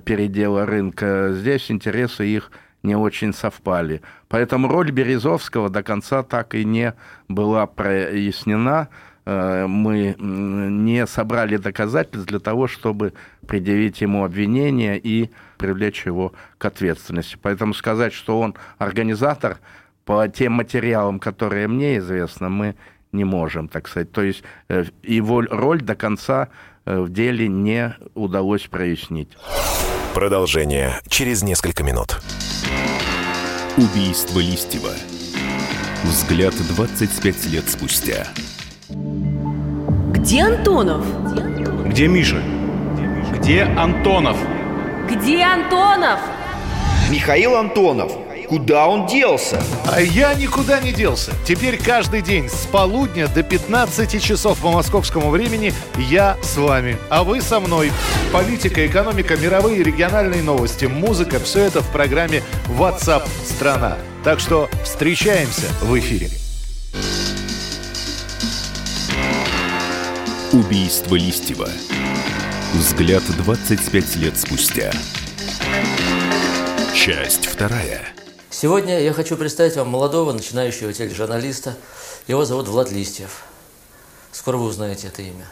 передела 0.06 0.66
рынка 0.66 1.30
здесь 1.34 1.72
интересы 1.72 2.28
их 2.28 2.52
не 2.84 2.96
очень 2.96 3.34
совпали. 3.34 4.02
Поэтому 4.28 4.68
роль 4.68 4.92
Березовского 4.92 5.70
до 5.70 5.84
конца 5.84 6.24
так 6.24 6.56
и 6.56 6.66
не 6.66 6.94
была 7.28 7.68
прояснена. 7.68 8.90
Э, 9.26 9.68
мы 9.68 10.16
не 10.18 11.06
собрали 11.06 11.58
доказательств 11.58 12.28
для 12.28 12.40
того, 12.40 12.68
чтобы 12.68 13.14
предъявить 13.48 14.02
ему 14.02 14.26
обвинение 14.26 15.00
и 15.00 15.30
привлечь 15.58 16.06
его 16.06 16.34
к 16.58 16.66
ответственности. 16.66 17.38
Поэтому 17.42 17.74
сказать, 17.74 18.14
что 18.14 18.40
он 18.40 18.56
организатор, 18.78 19.58
по 20.04 20.28
тем 20.28 20.54
материалам, 20.54 21.20
которые 21.20 21.68
мне 21.68 22.00
известны, 22.00 22.50
мы 22.50 22.76
не 23.12 23.24
можем, 23.24 23.68
так 23.68 23.88
сказать. 23.88 24.12
То 24.12 24.24
есть 24.24 24.44
э, 24.68 24.86
его 25.04 25.42
роль 25.42 25.82
до 25.82 25.96
конца 25.96 26.48
э, 26.48 26.48
в 26.86 27.10
деле 27.10 27.48
не 27.48 27.96
удалось 28.16 28.64
прояснить. 28.64 29.30
Продолжение 30.14 31.00
через 31.08 31.44
несколько 31.44 31.84
минут. 31.84 32.22
Убийство 33.78 34.40
Листьева. 34.40 34.92
Взгляд 36.04 36.54
25 36.56 37.46
лет 37.48 37.70
спустя. 37.70 38.28
Где 38.90 40.44
Антонов? 40.44 41.06
Где 41.88 42.08
Миша? 42.08 42.42
Где 43.38 43.64
Антонов? 43.64 44.38
Где 45.10 45.44
Антонов? 45.44 46.20
Михаил 47.10 47.56
Антонов. 47.56 48.12
Куда 48.52 48.86
он 48.88 49.08
делся? 49.08 49.64
А 49.90 50.02
я 50.02 50.34
никуда 50.34 50.82
не 50.82 50.92
делся. 50.92 51.32
Теперь 51.46 51.82
каждый 51.82 52.22
день 52.22 52.50
с 52.50 52.66
полудня 52.66 53.30
до 53.30 53.44
15 53.44 54.22
часов 54.22 54.60
по 54.60 54.72
московскому 54.72 55.30
времени 55.30 55.74
я 55.98 56.38
с 56.44 56.58
вами, 56.58 56.98
а 57.10 57.24
вы 57.24 57.42
со 57.42 57.62
мной. 57.62 57.94
Политика, 58.34 58.86
экономика, 58.86 59.38
мировые 59.38 59.78
и 59.78 59.84
региональные 59.84 60.44
новости, 60.44 60.84
музыка– 60.84 61.40
все 61.44 61.62
это 61.62 61.80
в 61.80 61.90
программе 61.94 62.44
WhatsApp 62.68 63.24
страна. 63.46 63.98
Так 64.26 64.42
что 64.42 64.70
встречаемся 64.84 65.68
в 65.82 65.98
эфире. 65.98 66.28
Убийство 70.52 71.16
Листьева. 71.16 71.70
Взгляд 72.74 73.24
25 73.46 74.16
лет 74.18 74.38
спустя. 74.38 74.92
Часть 76.94 77.46
вторая. 77.46 78.12
Сегодня 78.62 79.00
я 79.02 79.12
хочу 79.12 79.38
представить 79.38 79.76
вам 79.76 79.88
молодого 79.90 80.34
начинающего 80.34 80.94
тележурналиста. 80.94 81.76
Его 82.28 82.46
зовут 82.46 82.68
Влад 82.68 82.92
Листьев. 82.92 83.42
Скоро 84.32 84.58
вы 84.58 84.66
узнаете 84.66 85.08
это 85.08 85.24
имя. 85.24 85.48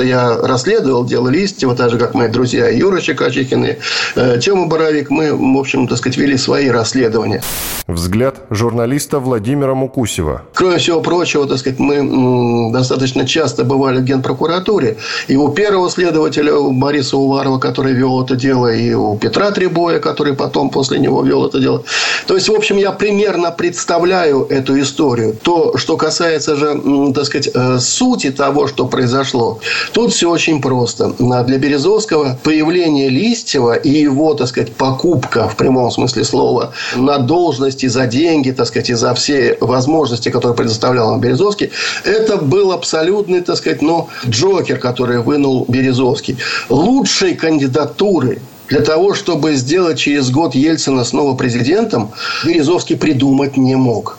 Я 0.00 0.36
расследовал 0.36 1.04
дело 1.04 1.28
Листьева, 1.28 1.74
так 1.74 1.90
же, 1.90 1.98
как 1.98 2.14
мои 2.14 2.28
друзья 2.28 2.68
Юра 2.68 3.00
Чекачихин 3.00 3.76
э, 4.16 4.38
Тёма 4.40 4.66
Боровик. 4.66 5.10
Мы, 5.10 5.34
в 5.34 5.58
общем, 5.58 5.86
так 5.86 5.98
сказать, 5.98 6.16
вели 6.16 6.36
свои 6.36 6.68
расследования. 6.68 7.42
Взгляд 7.86 8.36
журналиста 8.50 9.18
Владимира 9.18 9.74
Мукусева. 9.74 10.42
Кроме 10.54 10.78
всего 10.78 11.00
прочего, 11.00 11.46
так 11.46 11.58
сказать, 11.58 11.78
мы 11.78 12.72
достаточно 12.72 13.26
часто 13.26 13.64
бывали 13.64 13.98
в 13.98 14.04
Генпрокуратуре. 14.04 14.96
И 15.28 15.36
у 15.36 15.48
первого 15.48 15.90
следователя, 15.90 16.54
у 16.54 16.72
Бориса 16.72 17.16
Уварова, 17.16 17.58
который 17.58 17.92
вел 17.92 18.22
это 18.22 18.36
дело, 18.36 18.72
и 18.72 18.94
у 18.94 19.16
Петра 19.16 19.50
Требоя, 19.50 19.98
который 19.98 20.34
потом 20.34 20.70
после 20.70 20.98
него 20.98 21.22
вел 21.22 21.46
это 21.46 21.58
дело. 21.60 21.82
То 22.26 22.34
есть, 22.34 22.48
в 22.48 22.54
общем, 22.54 22.76
я 22.76 22.92
примерно 22.92 23.50
представляю 23.50 24.46
эту 24.48 24.80
историю. 24.80 25.36
То, 25.42 25.76
что 25.76 25.96
касается 25.96 26.56
же, 26.56 27.12
так 27.14 27.24
сказать, 27.24 27.50
э, 27.52 27.78
сути 27.78 28.30
того, 28.30 28.68
что 28.68 28.86
произошло, 28.86 29.60
Тут 29.92 30.12
все 30.12 30.30
очень 30.30 30.60
просто. 30.60 31.14
Для 31.18 31.58
Березовского 31.58 32.38
появление 32.42 33.08
Листьева 33.08 33.74
и 33.74 33.90
его, 33.90 34.34
так 34.34 34.48
сказать, 34.48 34.72
покупка 34.72 35.48
в 35.48 35.56
прямом 35.56 35.90
смысле 35.90 36.24
слова 36.24 36.72
на 36.96 37.18
должности 37.18 37.86
за 37.86 38.06
деньги, 38.06 38.50
так 38.50 38.66
сказать, 38.66 38.90
и 38.90 38.94
за 38.94 39.14
все 39.14 39.56
возможности, 39.60 40.28
которые 40.28 40.56
предоставлял 40.56 41.10
нам 41.10 41.20
Березовский, 41.20 41.70
это 42.04 42.36
был 42.36 42.72
абсолютный, 42.72 43.40
так 43.40 43.56
сказать, 43.56 43.82
ну, 43.82 44.08
Джокер, 44.28 44.78
который 44.78 45.20
вынул 45.20 45.64
Березовский. 45.68 46.38
Лучшей 46.68 47.34
кандидатуры 47.34 48.40
для 48.68 48.80
того, 48.80 49.14
чтобы 49.14 49.54
сделать 49.54 49.98
через 49.98 50.30
год 50.30 50.54
Ельцина 50.54 51.04
снова 51.04 51.34
президентом, 51.36 52.12
Березовский 52.44 52.96
придумать 52.96 53.56
не 53.56 53.74
мог 53.74 54.16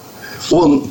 он, 0.49 0.83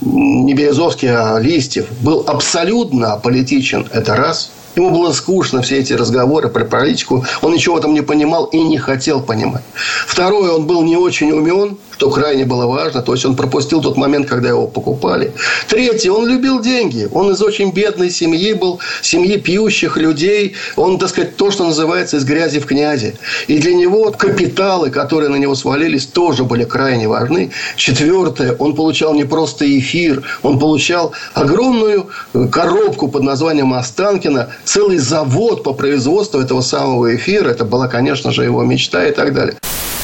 не 0.00 0.54
Березовский, 0.54 1.08
а 1.08 1.38
Листьев, 1.38 1.86
был 2.00 2.24
абсолютно 2.26 3.14
аполитичен. 3.14 3.86
Это 3.92 4.16
раз. 4.16 4.50
Ему 4.76 4.90
было 4.90 5.12
скучно 5.12 5.60
все 5.62 5.78
эти 5.78 5.92
разговоры 5.92 6.48
про 6.48 6.64
политику. 6.64 7.24
Он 7.42 7.52
ничего 7.52 7.80
там 7.80 7.94
не 7.94 8.00
понимал 8.02 8.44
и 8.46 8.62
не 8.62 8.78
хотел 8.78 9.20
понимать. 9.20 9.62
Второе, 10.06 10.52
он 10.52 10.66
был 10.66 10.82
не 10.82 10.96
очень 10.96 11.32
умен 11.32 11.78
что 11.98 12.10
крайне 12.10 12.44
было 12.44 12.66
важно. 12.66 13.02
То 13.02 13.12
есть, 13.12 13.24
он 13.24 13.34
пропустил 13.34 13.80
тот 13.80 13.96
момент, 13.96 14.28
когда 14.28 14.50
его 14.50 14.68
покупали. 14.68 15.32
Третье, 15.66 16.12
он 16.12 16.28
любил 16.28 16.60
деньги. 16.60 17.08
Он 17.12 17.32
из 17.32 17.42
очень 17.42 17.72
бедной 17.72 18.10
семьи 18.10 18.52
был, 18.52 18.78
семьи 19.02 19.36
пьющих 19.36 19.96
людей. 19.96 20.54
Он, 20.76 20.98
так 20.98 21.08
сказать, 21.08 21.36
то, 21.36 21.50
что 21.50 21.64
называется 21.64 22.18
из 22.18 22.24
грязи 22.24 22.60
в 22.60 22.66
князи. 22.66 23.16
И 23.48 23.58
для 23.58 23.74
него 23.74 24.12
капиталы, 24.12 24.90
которые 24.90 25.28
на 25.28 25.36
него 25.36 25.56
свалились, 25.56 26.06
тоже 26.06 26.44
были 26.44 26.62
крайне 26.62 27.08
важны. 27.08 27.50
Четвертое, 27.74 28.54
он 28.60 28.76
получал 28.76 29.12
не 29.14 29.24
просто 29.24 29.64
эфир, 29.78 30.22
он 30.44 30.60
получал 30.60 31.12
огромную 31.34 32.06
коробку 32.52 33.08
под 33.08 33.24
названием 33.24 33.74
Останкина, 33.74 34.50
целый 34.64 34.98
завод 34.98 35.64
по 35.64 35.72
производству 35.72 36.38
этого 36.38 36.60
самого 36.60 37.16
эфира. 37.16 37.50
Это 37.50 37.64
была, 37.64 37.88
конечно 37.88 38.30
же, 38.30 38.44
его 38.44 38.62
мечта 38.62 39.04
и 39.04 39.10
так 39.10 39.34
далее. 39.34 39.56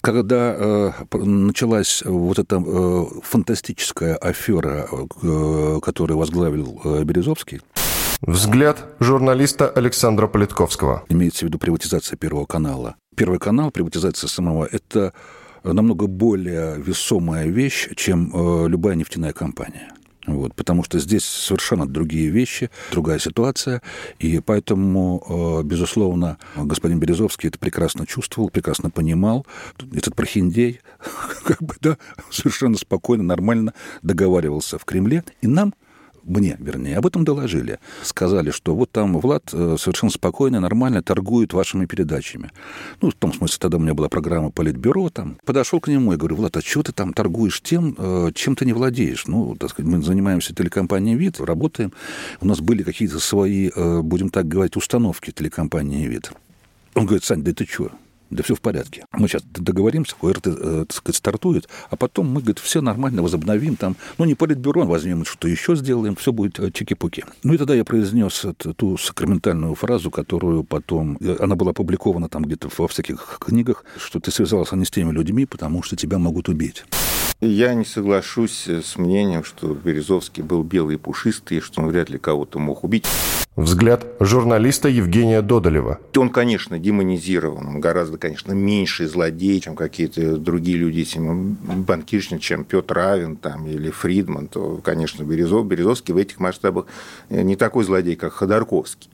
Когда 0.05 0.55
э, 0.55 0.93
началась 1.15 2.03
вот 2.05 2.39
эта 2.39 2.57
э, 2.57 3.05
фантастическая 3.23 4.17
афера, 4.17 4.87
э, 5.23 5.81
которую 5.81 6.19
возглавил 6.19 6.79
э, 6.85 7.05
Березовский, 7.05 7.63
Взгляд 8.21 8.85
журналиста 9.01 9.69
Александра 9.69 10.27
Политковского. 10.27 11.05
Имеется 11.09 11.41
в 11.41 11.49
виду 11.49 11.59
приватизация 11.59 12.17
Первого 12.19 12.45
канала. 12.45 12.97
Первый 13.17 13.39
канал, 13.39 13.71
приватизация 13.71 14.29
самого, 14.29 14.69
это 14.71 15.13
намного 15.63 16.07
более 16.07 16.77
весомая 16.77 17.47
вещь, 17.47 17.89
чем 17.97 18.31
э, 18.33 18.69
любая 18.69 18.97
нефтяная 18.97 19.33
компания. 19.33 19.91
Вот, 20.27 20.55
потому 20.55 20.83
что 20.85 20.99
здесь 20.99 21.25
совершенно 21.25 21.87
другие 21.87 22.29
вещи, 22.29 22.71
другая 22.91 23.19
ситуация. 23.19 23.83
И 24.19 24.41
поэтому, 24.41 25.61
э, 25.61 25.63
безусловно, 25.65 26.39
господин 26.57 26.99
Березовский 26.99 27.49
это 27.49 27.59
прекрасно 27.59 28.07
чувствовал, 28.07 28.49
прекрасно 28.49 28.91
понимал. 28.91 29.47
Этот 29.93 30.15
прохиндей 30.15 30.81
как 31.45 31.63
бы, 31.63 31.75
да, 31.81 31.99
совершенно 32.31 32.77
спокойно, 32.79 33.23
нормально 33.23 33.75
договаривался 34.03 34.79
в 34.79 34.85
Кремле. 34.85 35.25
И 35.43 35.47
нам 35.47 35.75
мне, 36.25 36.57
вернее, 36.59 36.99
об 36.99 37.07
этом 37.07 37.25
доложили. 37.25 37.79
Сказали, 38.03 38.51
что 38.51 38.75
вот 38.75 38.91
там 38.91 39.19
Влад 39.19 39.51
э, 39.53 39.77
совершенно 39.79 40.11
спокойно, 40.11 40.61
нормально 40.61 41.03
торгует 41.03 41.53
вашими 41.53 41.87
передачами. 41.87 42.51
Ну, 43.01 43.11
в 43.11 43.15
том 43.15 43.33
смысле, 43.33 43.57
тогда 43.61 43.77
у 43.77 43.81
меня 43.81 43.95
была 43.95 44.09
программа 44.09 44.51
Политбюро, 44.51 45.11
там. 45.11 45.39
Подошел 45.45 45.81
к 45.81 45.89
нему 45.89 46.13
и 46.13 46.17
говорю, 46.17 46.37
Влад, 46.37 46.57
а 46.57 46.63
чего 46.63 46.83
ты 46.83 46.93
там 46.93 47.13
торгуешь 47.13 47.61
тем, 47.61 47.95
э, 47.97 48.31
чем 48.35 48.57
ты 48.57 48.67
не 48.67 48.73
владеешь? 48.73 49.27
Ну, 49.27 49.57
так 49.57 49.71
сказать, 49.71 49.91
мы 49.91 50.03
занимаемся 50.03 50.55
телекомпанией 50.55 51.17
«Вид», 51.17 51.41
работаем. 51.41 51.93
У 52.41 52.47
нас 52.47 52.61
были 52.61 52.83
какие-то 52.83 53.19
свои, 53.19 53.71
э, 53.75 54.01
будем 54.03 54.31
так 54.31 54.49
говорить, 54.49 54.77
установки 54.77 55.31
телекомпании 55.31 56.07
«Вид». 56.07 56.33
Он 56.95 57.07
говорит, 57.07 57.25
Сань, 57.25 57.43
да 57.43 57.53
ты 57.53 57.67
что? 57.67 57.91
Да 58.35 58.43
все 58.43 58.57
в 58.57 58.61
порядке. 58.61 59.05
Мы 59.13 59.29
сейчас 59.29 59.45
договоримся, 59.45 60.17
ОРТ, 60.21 60.49
э, 60.49 60.85
так 60.89 60.93
сказать, 60.93 61.17
стартует, 61.17 61.69
а 61.89 61.95
потом 61.95 62.27
мы, 62.27 62.41
говорит, 62.41 62.59
все 62.59 62.81
нормально 62.81 63.23
возобновим 63.23 63.77
там, 63.77 63.95
ну, 64.19 64.25
не 64.25 64.35
политбюро, 64.35 64.85
возьмем, 64.85 65.25
что 65.25 65.47
еще 65.47 65.77
сделаем, 65.77 66.17
все 66.17 66.33
будет 66.33 66.59
э, 66.59 66.73
чики-пуки. 66.73 67.25
Ну, 67.45 67.55
и 67.55 67.59
тогда 67.59 67.77
я 67.77 67.85
произнес 67.85 68.45
ту 68.77 68.99
сакраментальную 68.99 69.77
фразу, 69.77 70.11
которую 70.11 70.65
потом, 70.65 71.17
э, 71.21 71.37
она 71.39 71.55
была 71.55 71.71
опубликована 71.71 72.29
там 72.29 72.43
где-то 72.43 72.71
во 72.77 72.89
всяких 72.89 73.39
книгах, 73.41 73.85
что 73.99 74.19
ты 74.19 74.33
связался 74.33 74.75
не 74.75 74.85
с 74.85 74.91
теми 74.91 75.13
людьми, 75.13 75.47
потому 75.47 75.85
что 75.85 75.95
тебя 75.95 76.19
могут 76.19 76.49
убить. 76.49 76.85
Я 77.41 77.75
не 77.75 77.85
соглашусь 77.85 78.67
с 78.67 78.97
мнением, 78.97 79.45
что 79.45 79.75
Березовский 79.75 80.43
был 80.43 80.65
белый 80.65 80.97
и 80.97 80.99
пушистый, 80.99 81.61
что 81.61 81.83
он 81.83 81.89
вряд 81.89 82.11
ли 82.11 82.19
кого-то 82.19 82.59
мог 82.59 82.83
убить. 82.83 83.07
Взгляд 83.57 84.05
журналиста 84.19 84.89
Евгения 84.89 85.41
Додолева. 85.41 86.01
Он, 86.17 86.29
конечно, 86.29 86.77
демонизирован. 86.77 87.69
Он 87.69 87.81
гораздо, 87.81 88.19
конечно, 88.19 88.51
меньше 88.53 89.07
злодей, 89.07 89.61
чем 89.61 89.77
какие-то 89.77 90.39
другие 90.39 90.77
люди, 90.77 91.05
чем 91.05 91.57
чем 92.41 92.65
Петр 92.65 92.95
Равин 92.95 93.37
там, 93.37 93.69
или 93.69 93.91
Фридман. 93.91 94.49
То, 94.49 94.81
конечно, 94.83 95.23
Березов, 95.23 95.67
Березовский 95.67 96.13
в 96.13 96.17
этих 96.17 96.41
масштабах 96.41 96.87
не 97.31 97.55
такой 97.55 97.85
злодей, 97.85 98.17
как 98.17 98.33
Ходорковский 98.33 99.09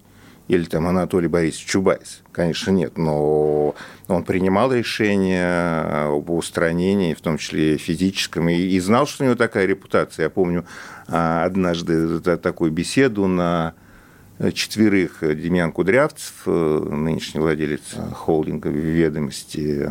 или 0.48 0.64
там 0.64 0.88
Анатолий 0.88 1.28
Борисович 1.28 1.66
Чубайс. 1.66 2.22
Конечно, 2.32 2.70
нет, 2.70 2.96
но 2.96 3.74
он 4.08 4.24
принимал 4.24 4.72
решения 4.72 6.08
об 6.08 6.30
устранении, 6.30 7.12
в 7.12 7.20
том 7.20 7.36
числе 7.36 7.76
физическом, 7.76 8.48
и, 8.48 8.56
и 8.56 8.80
знал, 8.80 9.06
что 9.06 9.22
у 9.22 9.26
него 9.26 9.36
такая 9.36 9.66
репутация. 9.66 10.24
Я 10.24 10.30
помню 10.30 10.64
а, 11.08 11.44
однажды 11.44 12.18
такую 12.20 12.72
беседу 12.72 13.26
на 13.26 13.74
четверых 14.52 15.18
Демьян 15.20 15.72
Кудрявцев, 15.72 16.42
э, 16.46 16.88
нынешний 16.90 17.40
владелец 17.40 17.82
холдинга 18.14 18.70
«Ведомости», 18.70 19.88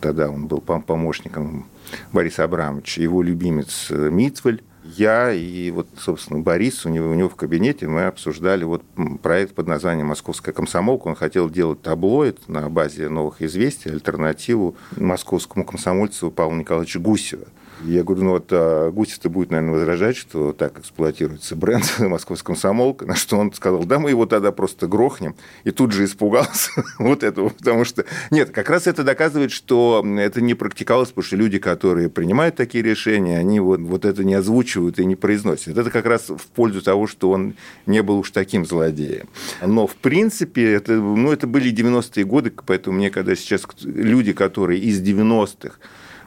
тогда 0.00 0.30
он 0.30 0.46
был 0.46 0.60
помощником 0.60 1.66
Бориса 2.12 2.44
Абрамовича, 2.44 3.02
его 3.02 3.22
любимец 3.22 3.90
Митвель, 3.90 4.62
я 4.82 5.32
и 5.32 5.70
вот, 5.70 5.88
собственно, 5.98 6.40
Борис, 6.40 6.86
у 6.86 6.88
него, 6.88 7.10
у 7.10 7.14
него 7.14 7.28
в 7.28 7.36
кабинете 7.36 7.86
мы 7.86 8.06
обсуждали 8.06 8.64
вот 8.64 8.82
проект 9.22 9.54
под 9.54 9.66
названием 9.66 10.06
«Московская 10.06 10.52
комсомолка». 10.52 11.08
Он 11.08 11.14
хотел 11.14 11.50
делать 11.50 11.82
таблоид 11.82 12.48
на 12.48 12.68
базе 12.70 13.08
новых 13.08 13.42
известий, 13.42 13.90
альтернативу 13.90 14.76
московскому 14.96 15.64
комсомольцу 15.64 16.30
Павлу 16.30 16.56
Николаевичу 16.56 17.00
Гусева. 17.00 17.46
Я 17.84 18.02
говорю, 18.04 18.24
ну 18.24 18.30
вот 18.32 18.48
а 18.52 18.90
Гусев-то 18.90 19.30
будет, 19.30 19.50
наверное, 19.50 19.74
возражать, 19.74 20.16
что 20.16 20.52
так 20.52 20.78
эксплуатируется 20.78 21.56
бренд 21.56 21.84
«Московская 21.98 22.48
комсомолка», 22.48 23.06
на 23.06 23.14
что 23.14 23.38
он 23.38 23.52
сказал, 23.52 23.84
да, 23.84 23.98
мы 23.98 24.10
его 24.10 24.26
тогда 24.26 24.52
просто 24.52 24.86
грохнем, 24.86 25.34
и 25.64 25.70
тут 25.70 25.92
же 25.92 26.04
испугался 26.04 26.70
вот 26.98 27.22
этого, 27.22 27.48
потому 27.48 27.84
что... 27.84 28.04
Нет, 28.30 28.50
как 28.50 28.68
раз 28.68 28.86
это 28.86 29.02
доказывает, 29.02 29.50
что 29.50 30.04
это 30.18 30.40
не 30.40 30.54
практиковалось, 30.54 31.08
потому 31.08 31.24
что 31.24 31.36
люди, 31.36 31.58
которые 31.58 32.10
принимают 32.10 32.56
такие 32.56 32.84
решения, 32.84 33.38
они 33.38 33.60
вот, 33.60 33.80
вот 33.80 34.04
это 34.04 34.24
не 34.24 34.34
озвучивают 34.34 34.98
и 34.98 35.06
не 35.06 35.16
произносят. 35.16 35.76
Это 35.78 35.90
как 35.90 36.04
раз 36.04 36.28
в 36.28 36.46
пользу 36.54 36.82
того, 36.82 37.06
что 37.06 37.30
он 37.30 37.54
не 37.86 38.02
был 38.02 38.18
уж 38.18 38.30
таким 38.30 38.66
злодеем. 38.66 39.28
Но, 39.64 39.86
в 39.86 39.96
принципе, 39.96 40.72
это, 40.72 40.92
ну, 40.94 41.32
это 41.32 41.46
были 41.46 41.72
90-е 41.72 42.24
годы, 42.24 42.52
поэтому 42.66 42.96
мне, 42.96 43.10
когда 43.10 43.34
сейчас 43.34 43.62
люди, 43.82 44.32
которые 44.32 44.80
из 44.80 45.00
90-х 45.00 45.78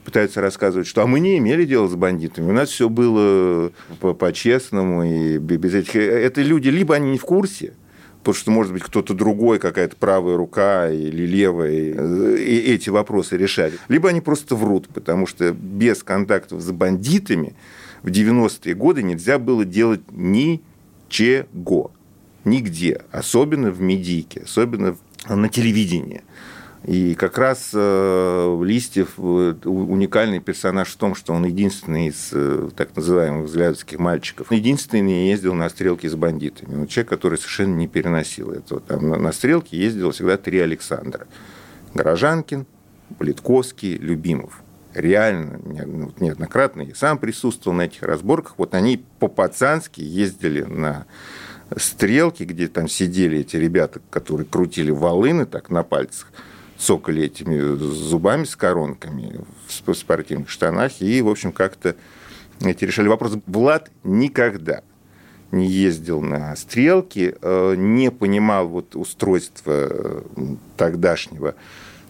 пытаются 0.03 0.41
рассказывать, 0.41 0.87
что 0.87 1.01
а 1.01 1.07
мы 1.07 1.19
не 1.19 1.37
имели 1.37 1.65
дела 1.65 1.87
с 1.87 1.95
бандитами, 1.95 2.49
у 2.49 2.53
нас 2.53 2.69
все 2.69 2.89
было 2.89 3.71
по-честному 3.99 5.03
и 5.03 5.37
без 5.37 5.73
этих... 5.73 5.95
Это 5.95 6.41
люди, 6.41 6.69
либо 6.69 6.95
они 6.95 7.11
не 7.11 7.17
в 7.17 7.23
курсе, 7.23 7.73
потому 8.19 8.35
что, 8.35 8.51
может 8.51 8.73
быть, 8.73 8.83
кто-то 8.83 9.13
другой, 9.13 9.59
какая-то 9.59 9.95
правая 9.95 10.37
рука 10.37 10.89
или 10.89 11.25
левая, 11.25 11.71
и 11.71 12.57
эти 12.73 12.89
вопросы 12.89 13.37
решали. 13.37 13.73
Либо 13.87 14.09
они 14.09 14.21
просто 14.21 14.55
врут, 14.55 14.87
потому 14.89 15.27
что 15.27 15.51
без 15.51 16.03
контактов 16.03 16.61
с 16.61 16.71
бандитами 16.71 17.55
в 18.01 18.07
90-е 18.07 18.75
годы 18.75 19.03
нельзя 19.03 19.39
было 19.39 19.65
делать 19.65 20.01
ничего. 20.11 21.91
Нигде. 22.45 23.01
Особенно 23.11 23.71
в 23.71 23.79
медийке, 23.81 24.41
особенно 24.41 24.97
на 25.29 25.47
телевидении. 25.47 26.23
И 26.85 27.15
как 27.15 27.37
раз 27.37 27.71
э, 27.73 28.61
Листьев 28.61 29.13
э, 29.17 29.55
уникальный 29.63 30.39
персонаж 30.39 30.89
в 30.89 30.97
том, 30.97 31.15
что 31.15 31.33
он 31.33 31.45
единственный 31.45 32.07
из 32.07 32.29
э, 32.33 32.69
так 32.75 32.93
называемых 32.95 33.45
взглядовских 33.45 33.99
мальчиков, 33.99 34.51
единственный 34.51 35.01
не 35.01 35.29
ездил 35.29 35.53
на 35.53 35.69
стрелки 35.69 36.07
с 36.07 36.15
бандитами. 36.15 36.81
Вот 36.81 36.89
человек, 36.89 37.09
который 37.09 37.37
совершенно 37.37 37.75
не 37.75 37.87
переносил 37.87 38.51
этого. 38.51 38.81
Там 38.81 39.09
на 39.09 39.31
стрелке 39.31 39.77
ездил 39.77 40.11
всегда 40.11 40.35
три 40.35 40.59
Александра. 40.59 41.25
Горожанкин, 41.93 42.65
Политковский, 43.17 43.95
Любимов. 43.95 44.61
Реально, 44.93 45.61
ну, 45.63 46.11
неоднократно 46.19 46.81
я 46.81 46.95
сам 46.95 47.17
присутствовал 47.17 47.77
на 47.77 47.83
этих 47.83 48.03
разборках. 48.03 48.55
Вот 48.57 48.75
они 48.75 49.01
по-пацански 49.19 50.01
ездили 50.01 50.63
на 50.63 51.05
стрелки, 51.77 52.43
где 52.43 52.67
там 52.67 52.89
сидели 52.89 53.39
эти 53.39 53.55
ребята, 53.55 54.01
которые 54.09 54.45
крутили 54.45 54.91
волыны 54.91 55.45
так 55.45 55.69
на 55.69 55.83
пальцах– 55.83 56.27
цокали 56.83 57.23
этими 57.23 57.59
зубами 57.75 58.43
с 58.43 58.55
коронками 58.55 59.39
в 59.67 59.93
спортивных 59.93 60.49
штанах. 60.49 61.01
И, 61.01 61.21
в 61.21 61.29
общем, 61.29 61.51
как-то 61.51 61.95
эти 62.61 62.85
решали 62.85 63.07
вопросы. 63.07 63.41
Влад 63.47 63.89
никогда 64.03 64.81
не 65.51 65.67
ездил 65.67 66.21
на 66.21 66.55
стрелки, 66.55 67.35
э, 67.41 67.75
не 67.77 68.11
понимал 68.11 68.67
вот 68.67 68.95
устройства 68.95 69.87
э, 69.89 70.21
тогдашнего 70.77 71.55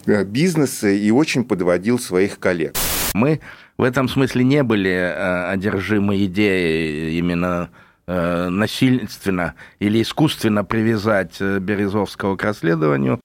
э, 0.06 0.24
бизнеса 0.24 0.88
и 0.88 1.10
очень 1.10 1.44
подводил 1.44 1.98
своих 1.98 2.38
коллег. 2.38 2.74
Мы 3.12 3.40
в 3.76 3.82
этом 3.82 4.08
смысле 4.08 4.44
не 4.44 4.62
были 4.62 4.88
одержимы 4.88 6.24
идеей 6.24 7.18
именно 7.18 7.70
насильственно 8.06 9.54
или 9.78 10.02
искусственно 10.02 10.62
привязать 10.62 11.40
Березовского 11.40 12.36
к 12.36 12.42
расследованию. 12.42 13.18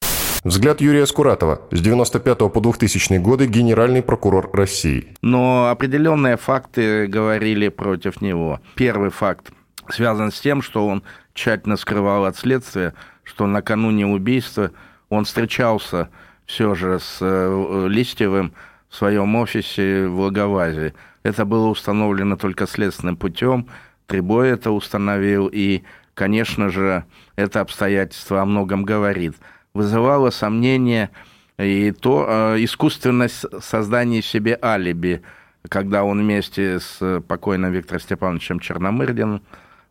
Взгляд 0.45 0.79
Юрия 0.79 1.05
Скуратова. 1.05 1.61
С 1.69 1.81
95 1.81 2.37
по 2.53 2.61
2000 2.61 3.17
годы 3.17 3.45
генеральный 3.45 4.01
прокурор 4.01 4.49
России. 4.53 5.09
Но 5.21 5.67
определенные 5.67 6.37
факты 6.37 7.07
говорили 7.07 7.67
против 7.67 8.21
него. 8.21 8.61
Первый 8.75 9.09
факт 9.09 9.51
связан 9.89 10.31
с 10.31 10.39
тем, 10.39 10.61
что 10.61 10.87
он 10.87 11.03
тщательно 11.33 11.75
скрывал 11.75 12.23
от 12.23 12.37
следствия, 12.37 12.93
что 13.23 13.47
накануне 13.47 14.07
убийства 14.07 14.71
он 15.09 15.25
встречался 15.25 16.09
все 16.45 16.73
же 16.73 16.99
с 17.01 17.17
э, 17.19 17.87
Листьевым 17.89 18.53
в 18.87 18.95
своем 18.95 19.35
офисе 19.35 20.07
в 20.07 20.21
Лаговазе. 20.21 20.93
Это 21.21 21.43
было 21.43 21.67
установлено 21.67 22.37
только 22.37 22.65
следственным 22.65 23.17
путем. 23.17 23.67
Трибой 24.07 24.49
это 24.51 24.71
установил, 24.71 25.49
и, 25.51 25.83
конечно 26.13 26.69
же, 26.69 27.03
это 27.35 27.59
обстоятельство 27.59 28.41
о 28.41 28.45
многом 28.45 28.85
говорит– 28.85 29.35
вызывало 29.79 30.29
сомнение 30.29 31.09
и 31.57 31.91
то 31.91 32.25
э, 32.27 32.63
искусственность 32.65 33.45
создания 33.61 34.21
себе 34.21 34.59
алиби, 34.61 35.21
когда 35.69 36.03
он 36.03 36.19
вместе 36.19 36.81
с 36.81 37.21
покойным 37.25 37.71
Виктором 37.71 38.01
Степановичем 38.01 38.59
Черномырдиным 38.59 39.41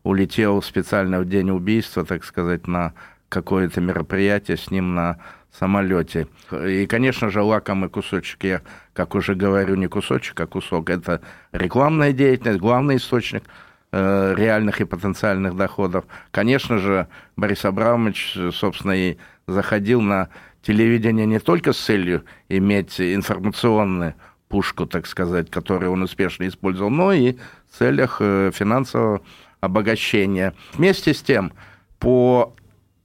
улетел 0.03 0.61
специально 0.61 1.19
в 1.19 1.25
день 1.25 1.49
убийства, 1.49 2.05
так 2.05 2.23
сказать, 2.23 2.67
на 2.67 2.93
какое-то 3.29 3.81
мероприятие 3.81 4.57
с 4.57 4.69
ним 4.69 4.93
на 4.93 5.17
самолете. 5.51 6.27
И, 6.51 6.85
конечно 6.85 7.31
же, 7.31 7.41
лакомый 7.41 7.89
кусочек, 7.89 8.43
я, 8.43 8.61
как 8.93 9.15
уже 9.15 9.33
говорю, 9.33 9.73
не 9.73 9.87
кусочек, 9.87 10.39
а 10.39 10.45
кусок, 10.45 10.91
это 10.91 11.21
рекламная 11.51 12.13
деятельность, 12.13 12.59
главный 12.59 12.97
источник 12.97 13.43
реальных 13.91 14.81
и 14.81 14.85
потенциальных 14.85 15.55
доходов. 15.55 16.05
Конечно 16.31 16.77
же, 16.77 17.07
Борис 17.35 17.65
Абрамович, 17.65 18.37
собственно, 18.53 18.91
и 18.91 19.17
заходил 19.47 20.01
на 20.01 20.29
телевидение 20.61 21.25
не 21.25 21.39
только 21.39 21.73
с 21.73 21.79
целью 21.79 22.23
иметь 22.49 22.99
информационную 22.99 24.15
пушку, 24.47 24.85
так 24.85 25.05
сказать, 25.07 25.49
которую 25.49 25.91
он 25.91 26.01
успешно 26.01 26.47
использовал, 26.47 26.89
но 26.89 27.13
и 27.13 27.35
в 27.71 27.77
целях 27.77 28.17
э, 28.19 28.51
финансового 28.53 29.21
обогащения. 29.61 30.53
Вместе 30.73 31.13
с 31.13 31.21
тем, 31.21 31.53
по 31.99 32.55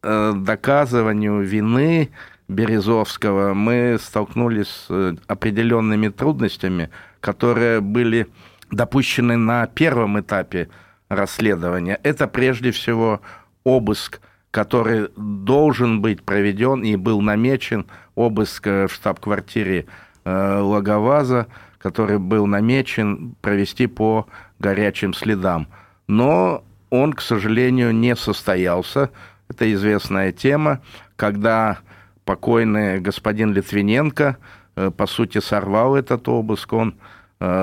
э, 0.03 0.33
доказыванию 0.35 1.42
вины 1.42 2.11
Березовского 2.49 3.55
мы 3.55 3.99
столкнулись 4.01 4.68
с 4.68 4.87
э, 4.88 5.16
определенными 5.27 6.09
трудностями, 6.09 6.90
которые 7.20 7.81
были 7.81 8.27
допущены 8.74 9.37
на 9.37 9.66
первом 9.66 10.20
этапе 10.20 10.68
расследования. 11.08 11.98
Это 12.02 12.26
прежде 12.26 12.70
всего 12.70 13.20
обыск 13.64 14.20
который 14.54 15.08
должен 15.16 16.00
быть 16.00 16.22
проведен 16.22 16.84
и 16.84 16.94
был 16.94 17.20
намечен 17.20 17.87
обыск 18.14 18.64
в 18.64 18.88
штаб-квартире 18.88 19.87
э, 20.24 20.58
Логоваза, 20.60 21.48
который 21.78 22.20
был 22.20 22.46
намечен 22.46 23.34
провести 23.40 23.88
по 23.88 24.28
горячим 24.60 25.12
следам. 25.12 25.66
Но 26.06 26.62
он, 26.90 27.14
к 27.14 27.20
сожалению, 27.20 27.92
не 27.92 28.14
состоялся. 28.14 29.10
Это 29.48 29.72
известная 29.72 30.30
тема, 30.30 30.82
когда 31.16 31.78
покойный 32.24 33.00
господин 33.00 33.52
Литвиненко, 33.52 34.37
э, 34.76 34.92
по 34.96 35.08
сути, 35.08 35.40
сорвал 35.40 35.96
этот 35.96 36.28
обыск. 36.28 36.72
Он 36.74 36.90
э, 36.90 37.13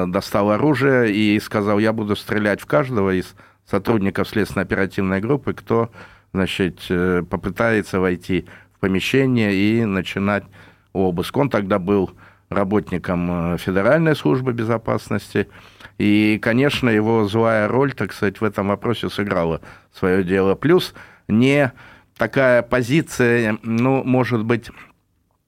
достал 0.08 0.52
оружие 0.52 1.14
и 1.14 1.40
сказал, 1.40 1.80
я 1.80 1.94
буду 1.94 2.16
стрелять 2.16 2.62
в 2.62 2.66
каждого 2.66 3.14
из 3.14 3.36
сотрудников 3.66 4.28
следственно-оперативной 4.28 5.22
группы, 5.22 5.54
кто 5.54 5.92
значит, 6.34 6.80
э, 6.90 7.24
попытается 7.30 8.00
войти 8.00 8.46
в 8.76 8.80
помещение 8.80 9.54
и 9.54 9.86
начинать 9.86 10.44
обыск. 10.94 11.36
Он 11.38 11.50
тогда 11.50 11.80
был 11.80 12.12
работником 12.50 13.58
Федеральной 13.58 14.16
службы 14.16 14.52
безопасности. 14.54 15.48
И, 15.98 16.40
конечно, 16.42 16.90
его 16.90 17.28
злая 17.28 17.68
роль, 17.68 17.94
так 17.94 18.14
сказать, 18.14 18.42
в 18.42 18.44
этом 18.44 18.68
вопросе 18.68 19.10
сыграла 19.10 19.62
свое 19.94 20.24
дело. 20.24 20.56
Плюс 20.56 20.94
не 21.28 21.72
такая 22.18 22.62
позиция, 22.62 23.58
ну, 23.64 24.04
может 24.04 24.44
быть, 24.44 24.70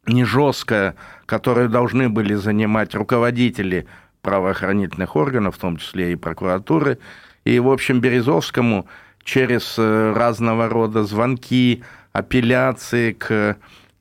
не 0.06 0.24
жесткая, 0.24 0.96
которую 1.26 1.69
должны 1.69 2.10
были 2.10 2.36
занимать 2.36 2.96
руководители 2.96 3.88
правоохранительных 4.24 5.16
органов, 5.16 5.58
в 5.58 5.60
том 5.60 5.78
числе 5.78 6.14
и 6.14 6.16
прокуратуры. 6.16 6.98
И, 7.44 7.60
в 7.60 7.70
общем, 7.70 8.00
Березовскому 8.00 8.88
через 9.24 9.76
э, 9.78 10.14
разного 10.16 10.68
рода 10.70 11.04
звонки, 11.04 11.84
апелляции 12.14 13.12
к 13.12 13.58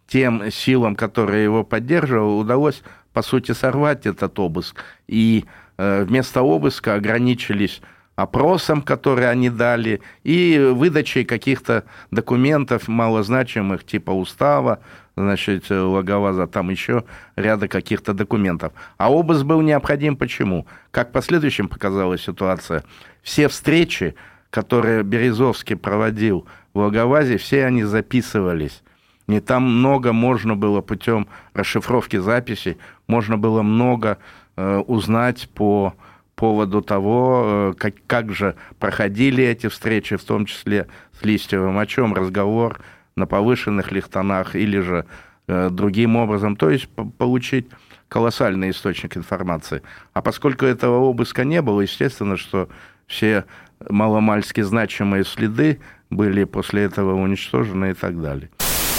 тем 0.07 0.51
силам, 0.51 0.97
которые 0.97 1.45
его 1.45 1.65
поддерживали, 1.65 2.41
удалось, 2.41 2.83
по 3.13 3.23
сути, 3.23 3.53
сорвать 3.53 4.07
этот 4.07 4.39
обыск. 4.39 4.77
И 5.09 5.45
э, 5.77 6.05
вместо 6.05 6.43
обыска 6.43 6.95
ограничились 6.95 7.83
опросом, 8.17 8.83
который 8.83 9.31
они 9.31 9.51
дали, 9.51 10.01
и 10.23 10.71
выдачей 10.75 11.25
каких-то 11.25 11.85
документов 12.11 12.89
малозначимых, 12.89 13.85
типа 13.85 14.11
устава, 14.11 14.81
значит, 15.17 15.71
Логоваза, 15.71 16.47
там 16.47 16.71
еще 16.71 17.05
ряда 17.37 17.69
каких-то 17.69 18.13
документов. 18.13 18.73
А 18.99 19.13
обыск 19.13 19.45
был 19.45 19.61
необходим 19.61 20.17
почему? 20.17 20.67
Как 20.91 21.09
в 21.09 21.13
последующем 21.13 21.69
показала 21.69 22.19
ситуация, 22.19 22.85
все 23.23 23.49
встречи, 23.49 24.15
которые 24.51 25.03
Березовский 25.03 25.77
проводил 25.77 26.47
в 26.75 26.79
Логовазе, 26.81 27.39
все 27.39 27.65
они 27.65 27.85
записывались. 27.85 28.83
И 29.29 29.41
там 29.41 29.63
много 29.63 30.13
можно 30.13 30.57
было 30.57 30.81
путем 30.81 31.29
расшифровки 31.55 32.17
записей, 32.17 32.77
можно 33.07 33.39
было 33.39 33.63
много 33.63 34.19
э, 34.57 34.79
узнать 34.87 35.49
по 35.55 35.95
поводу 36.35 36.83
того, 36.83 37.43
э, 37.45 37.75
как, 37.79 37.95
как 38.07 38.33
же 38.33 38.57
проходили 38.79 39.45
эти 39.45 39.69
встречи, 39.69 40.17
в 40.17 40.25
том 40.25 40.47
числе 40.47 40.87
с 41.19 41.25
Листьевым, 41.25 41.79
о 41.79 41.87
чем 41.87 42.15
разговор 42.15 42.81
на 43.17 43.27
повышенных 43.27 43.93
лихтонах 43.93 44.57
или 44.57 44.81
же 44.81 45.07
э, 45.47 45.71
другим 45.71 46.17
образом, 46.17 46.57
то 46.57 46.71
есть 46.71 46.89
получить 47.19 47.69
колоссальный 48.09 48.71
источник 48.71 49.17
информации. 49.17 49.83
А 50.13 50.23
поскольку 50.23 50.67
этого 50.67 50.99
обыска 50.99 51.45
не 51.45 51.63
было, 51.63 51.81
естественно, 51.81 52.37
что 52.37 52.69
все 53.07 53.45
маломальски 53.89 54.61
значимые 54.61 55.25
следы 55.25 55.81
были 56.11 56.45
после 56.45 56.83
этого 56.83 57.15
уничтожены 57.15 57.91
и 57.91 57.95
так 57.95 58.21
далее 58.21 58.51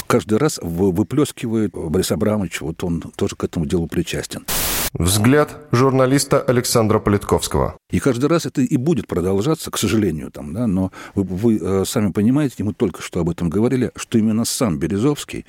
каждый 0.07 0.37
раз 0.37 0.59
выплескивает 0.61 1.71
Борис 1.73 2.11
Абрамович, 2.11 2.61
вот 2.61 2.83
он 2.83 3.01
тоже 3.15 3.35
к 3.35 3.43
этому 3.43 3.65
делу 3.65 3.87
причастен. 3.87 4.45
Взгляд 4.93 5.57
журналиста 5.71 6.39
Александра 6.39 6.99
Политковского. 6.99 7.77
И 7.89 7.99
каждый 7.99 8.27
раз 8.27 8.45
это 8.45 8.61
и 8.61 8.77
будет 8.77 9.07
продолжаться, 9.07 9.71
к 9.71 9.77
сожалению, 9.79 10.29
там, 10.29 10.53
да, 10.53 10.67
но 10.67 10.91
вы, 11.15 11.23
вы 11.23 11.57
э, 11.59 11.83
сами 11.85 12.11
понимаете, 12.11 12.63
мы 12.63 12.73
только 12.73 13.01
что 13.01 13.19
об 13.19 13.29
этом 13.29 13.49
говорили, 13.49 13.91
что 13.95 14.19
именно 14.19 14.45
сам 14.45 14.77
Березовский 14.77 15.47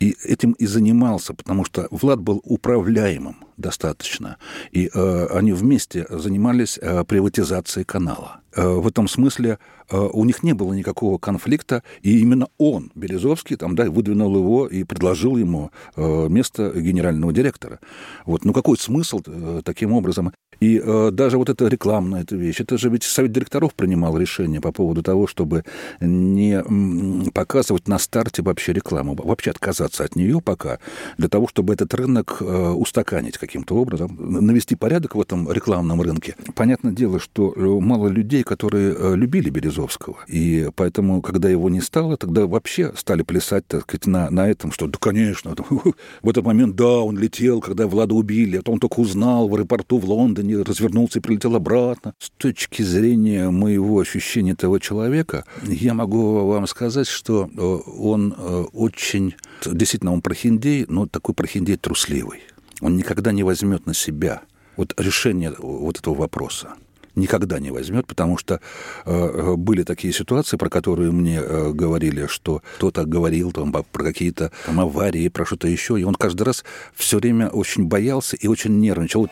и 0.00 0.16
этим 0.24 0.52
и 0.52 0.66
занимался, 0.66 1.34
потому 1.34 1.66
что 1.66 1.88
Влад 1.90 2.20
был 2.20 2.40
управляемым 2.42 3.45
достаточно, 3.56 4.38
и 4.72 4.90
э, 4.92 5.26
они 5.30 5.52
вместе 5.52 6.06
занимались 6.10 6.78
э, 6.80 7.04
приватизацией 7.04 7.84
канала. 7.84 8.40
Э, 8.56 8.66
в 8.68 8.86
этом 8.86 9.06
смысле 9.06 9.58
э, 9.90 9.96
у 9.96 10.24
них 10.24 10.42
не 10.42 10.54
было 10.54 10.72
никакого 10.72 11.18
конфликта, 11.18 11.82
и 12.02 12.18
именно 12.20 12.48
он, 12.58 12.90
Березовский, 12.94 13.56
там, 13.56 13.76
да, 13.76 13.90
выдвинул 13.90 14.34
его 14.34 14.66
и 14.66 14.82
предложил 14.84 15.36
ему 15.36 15.70
э, 15.94 16.28
место 16.28 16.72
генерального 16.74 17.32
директора. 17.32 17.80
Вот. 18.24 18.44
Ну 18.44 18.52
какой 18.52 18.78
смысл 18.78 19.20
таким 19.64 19.92
образом? 19.92 20.32
И 20.58 20.82
даже 21.12 21.36
вот 21.36 21.50
эта 21.50 21.68
рекламная 21.68 22.22
эта 22.22 22.34
вещь, 22.34 22.60
это 22.60 22.78
же 22.78 22.88
ведь 22.88 23.02
совет 23.02 23.30
директоров 23.30 23.74
принимал 23.74 24.16
решение 24.16 24.60
по 24.62 24.72
поводу 24.72 25.02
того, 25.02 25.26
чтобы 25.26 25.64
не 26.00 27.30
показывать 27.30 27.88
на 27.88 27.98
старте 27.98 28.40
вообще 28.42 28.72
рекламу, 28.72 29.14
вообще 29.14 29.50
отказаться 29.50 30.04
от 30.04 30.16
нее 30.16 30.40
пока, 30.40 30.78
для 31.18 31.28
того, 31.28 31.46
чтобы 31.46 31.74
этот 31.74 31.92
рынок 31.92 32.40
устаканить 32.40 33.36
каким-то 33.46 33.74
образом, 33.76 34.16
навести 34.18 34.76
порядок 34.76 35.14
в 35.14 35.20
этом 35.20 35.50
рекламном 35.50 36.00
рынке. 36.02 36.36
Понятное 36.54 36.92
дело, 36.92 37.18
что 37.20 37.54
мало 37.56 38.08
людей, 38.08 38.42
которые 38.42 38.94
э, 38.96 39.16
любили 39.16 39.50
Березовского. 39.50 40.16
И 40.28 40.68
поэтому, 40.74 41.22
когда 41.22 41.48
его 41.48 41.68
не 41.68 41.80
стало, 41.80 42.16
тогда 42.16 42.46
вообще 42.46 42.92
стали 42.96 43.22
плясать, 43.22 43.66
так 43.66 43.82
сказать, 43.82 44.06
на, 44.06 44.30
на 44.30 44.48
этом, 44.48 44.72
что 44.72 44.86
да, 44.86 44.98
конечно, 44.98 45.54
в 46.22 46.28
этот 46.28 46.44
момент, 46.44 46.76
да, 46.76 47.00
он 47.00 47.18
летел, 47.18 47.60
когда 47.60 47.86
Влада 47.86 48.14
убили, 48.14 48.60
а 48.64 48.70
он 48.70 48.78
только 48.78 49.00
узнал 49.00 49.48
в 49.48 49.54
аэропорту 49.54 49.98
в 49.98 50.04
Лондоне, 50.04 50.62
развернулся 50.62 51.18
и 51.18 51.22
прилетел 51.22 51.56
обратно. 51.56 52.14
С 52.18 52.30
точки 52.30 52.82
зрения 52.82 53.50
моего 53.50 54.00
ощущения 54.00 54.52
этого 54.52 54.80
человека, 54.80 55.44
я 55.62 55.94
могу 55.94 56.46
вам 56.46 56.66
сказать, 56.66 57.06
что 57.06 57.48
э, 57.56 57.60
он 57.60 58.34
э, 58.36 58.64
очень, 58.72 59.34
действительно, 59.64 60.12
он 60.12 60.20
прохиндей, 60.20 60.86
но 60.88 61.06
такой 61.06 61.34
прохиндей 61.34 61.76
трусливый. 61.76 62.40
Он 62.80 62.96
никогда 62.96 63.32
не 63.32 63.42
возьмет 63.42 63.86
на 63.86 63.94
себя 63.94 64.42
вот 64.76 64.94
решение 64.98 65.54
вот 65.58 65.98
этого 65.98 66.14
вопроса 66.14 66.74
никогда 67.16 67.58
не 67.58 67.70
возьмет, 67.70 68.06
потому 68.06 68.38
что 68.38 68.60
э, 69.04 69.10
э, 69.10 69.56
были 69.56 69.82
такие 69.82 70.12
ситуации, 70.12 70.56
про 70.56 70.68
которые 70.68 71.10
мне 71.10 71.40
э, 71.40 71.72
говорили, 71.72 72.26
что 72.26 72.62
кто-то 72.76 73.04
говорил 73.04 73.52
там, 73.52 73.72
про 73.72 74.04
какие-то 74.04 74.52
там, 74.66 74.80
аварии, 74.80 75.28
про 75.28 75.44
что-то 75.44 75.66
еще, 75.66 75.98
и 75.98 76.04
он 76.04 76.14
каждый 76.14 76.42
раз 76.42 76.64
все 76.94 77.18
время 77.18 77.48
очень 77.48 77.86
боялся 77.86 78.36
и 78.36 78.46
очень 78.46 78.78
нервничал. 78.78 79.28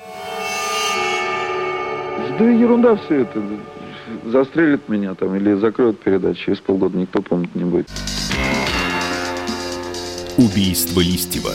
Да 2.39 2.45
ерунда 2.51 2.97
все 2.97 3.21
это. 3.21 3.43
Застрелят 4.25 4.89
меня 4.89 5.15
там 5.15 5.35
или 5.35 5.55
закроют 5.55 6.01
передачу, 6.01 6.47
через 6.47 6.61
полгода 6.61 6.97
никто 6.97 7.21
помнить 7.23 7.55
не 7.55 7.65
будет. 7.65 7.89
Убийство 10.37 11.01
Листьева. 11.01 11.55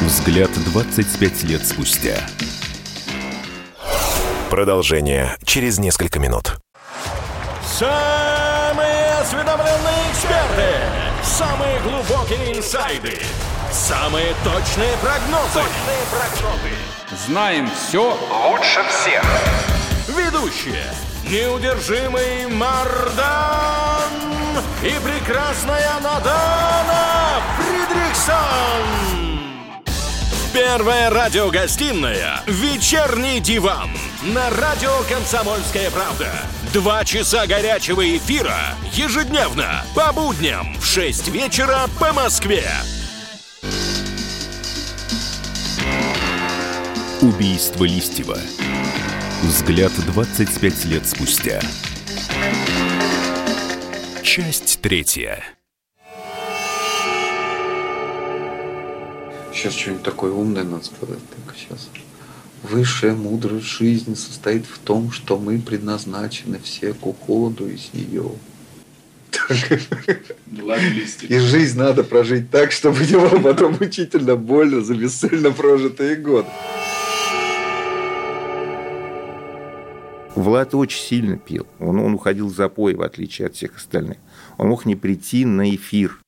Взгляд 0.00 0.50
25 0.64 1.42
лет 1.44 1.66
спустя. 1.66 2.16
Продолжение 4.48 5.36
через 5.44 5.78
несколько 5.78 6.18
минут. 6.18 6.58
Самые 7.62 9.12
осведомленные 9.20 10.10
эксперты, 10.10 10.74
самые 11.22 11.80
глубокие 11.80 12.58
инсайды, 12.58 13.18
самые 13.70 14.34
точные 14.42 14.96
прогнозы. 15.02 15.60
Точные 15.60 16.02
прогнозы. 16.10 16.74
Знаем 17.26 17.70
все 17.70 18.16
лучше 18.48 18.80
всех. 18.88 19.22
Ведущие. 20.08 20.84
Неудержимый 21.28 22.46
Мардан 22.46 24.00
и 24.82 24.92
прекрасная 25.04 26.00
Надана 26.00 27.42
Фридрихсон. 27.58 29.19
Первая 30.52 31.10
радиогостинная 31.10 32.42
«Вечерний 32.48 33.38
диван» 33.38 33.88
на 34.24 34.50
радио 34.50 34.90
«Комсомольская 35.08 35.92
правда». 35.92 36.28
Два 36.72 37.04
часа 37.04 37.46
горячего 37.46 38.16
эфира 38.16 38.58
ежедневно 38.92 39.84
по 39.94 40.12
будням 40.12 40.74
в 40.80 40.84
6 40.84 41.28
вечера 41.28 41.82
по 42.00 42.12
Москве. 42.12 42.64
Убийство 47.20 47.84
Листьева. 47.84 48.38
Взгляд 49.44 49.92
25 50.04 50.84
лет 50.86 51.06
спустя. 51.06 51.60
Часть 54.24 54.80
третья. 54.80 55.44
Сейчас 59.52 59.74
что-нибудь 59.74 60.02
такое 60.02 60.32
умное 60.32 60.64
надо 60.64 60.84
сказать. 60.84 61.18
Так, 61.46 61.54
сейчас. 61.56 61.88
Высшая 62.62 63.14
мудрость 63.14 63.66
жизни 63.66 64.14
состоит 64.14 64.66
в 64.66 64.78
том, 64.78 65.10
что 65.10 65.38
мы 65.38 65.58
предназначены 65.58 66.58
все 66.62 66.92
к 66.92 67.06
уходу 67.06 67.68
из 67.68 67.90
нее. 67.94 68.32
И 71.28 71.38
жизнь 71.38 71.78
надо 71.78 72.04
прожить 72.04 72.50
так, 72.50 72.72
чтобы 72.72 72.98
не 73.00 73.16
было 73.16 73.40
потом 73.40 73.76
мучительно 73.80 74.36
больно 74.36 74.82
за 74.82 74.94
бесцельно 74.94 75.50
прожитые 75.52 76.16
годы. 76.16 76.48
Влад 80.34 80.74
очень 80.74 81.00
сильно 81.00 81.36
пил. 81.36 81.66
Он, 81.78 81.98
он 81.98 82.14
уходил 82.14 82.48
в 82.48 82.54
запой, 82.54 82.94
в 82.94 83.02
отличие 83.02 83.46
от 83.46 83.56
всех 83.56 83.76
остальных. 83.76 84.18
Он 84.58 84.68
мог 84.68 84.86
не 84.86 84.96
прийти 84.96 85.44
на 85.44 85.74
эфир. 85.74 86.18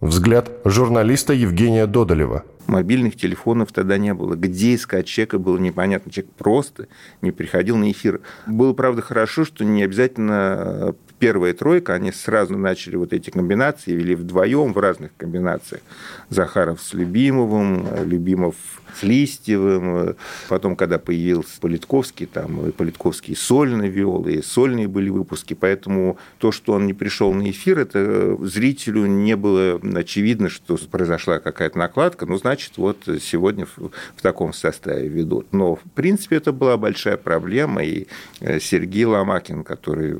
Взгляд 0.00 0.50
журналиста 0.64 1.32
Евгения 1.32 1.86
Додолева. 1.86 2.44
Мобильных 2.66 3.16
телефонов 3.16 3.72
тогда 3.72 3.98
не 3.98 4.14
было. 4.14 4.34
Где 4.34 4.74
искать 4.74 5.06
человека, 5.06 5.38
было 5.38 5.58
непонятно. 5.58 6.10
Человек 6.10 6.32
просто 6.34 6.88
не 7.20 7.30
приходил 7.30 7.76
на 7.76 7.90
эфир. 7.90 8.20
Было, 8.46 8.72
правда, 8.72 9.02
хорошо, 9.02 9.44
что 9.44 9.64
не 9.64 9.82
обязательно 9.82 10.94
первая 11.18 11.54
тройка, 11.54 11.94
они 11.94 12.12
сразу 12.12 12.56
начали 12.56 12.96
вот 12.96 13.12
эти 13.12 13.30
комбинации, 13.30 13.92
вели 13.92 14.14
вдвоем 14.14 14.72
в 14.72 14.78
разных 14.78 15.12
комбинациях. 15.16 15.82
Захаров 16.28 16.80
с 16.80 16.94
Любимовым, 16.94 17.86
Любимов 18.04 18.56
с 18.98 19.02
Листьевым. 19.02 20.16
Потом, 20.48 20.76
когда 20.76 20.98
появился 20.98 21.60
Политковский, 21.60 22.26
там 22.26 22.68
и 22.68 22.72
Политковский 22.72 23.36
сольно 23.36 23.82
вел, 23.82 24.26
и 24.26 24.42
сольные 24.42 24.88
были 24.88 25.08
выпуски. 25.08 25.54
Поэтому 25.54 26.18
то, 26.38 26.52
что 26.52 26.72
он 26.72 26.86
не 26.86 26.94
пришел 26.94 27.32
на 27.32 27.50
эфир, 27.50 27.78
это 27.78 28.36
зрителю 28.40 29.06
не 29.06 29.36
было 29.36 29.80
очевидно, 29.94 30.48
что 30.48 30.78
произошла 30.90 31.38
какая-то 31.38 31.78
накладка. 31.78 32.26
Ну, 32.26 32.36
значит, 32.36 32.76
вот 32.76 32.98
сегодня 33.20 33.66
в, 33.66 33.90
в 34.16 34.22
таком 34.22 34.52
составе 34.52 35.08
ведут. 35.08 35.52
Но, 35.52 35.76
в 35.76 35.82
принципе, 35.94 36.36
это 36.36 36.52
была 36.52 36.76
большая 36.76 37.16
проблема. 37.16 37.82
И 37.84 38.06
э, 38.40 38.60
Сергей 38.60 39.04
Ломакин, 39.04 39.64
который 39.64 40.12
э, 40.12 40.16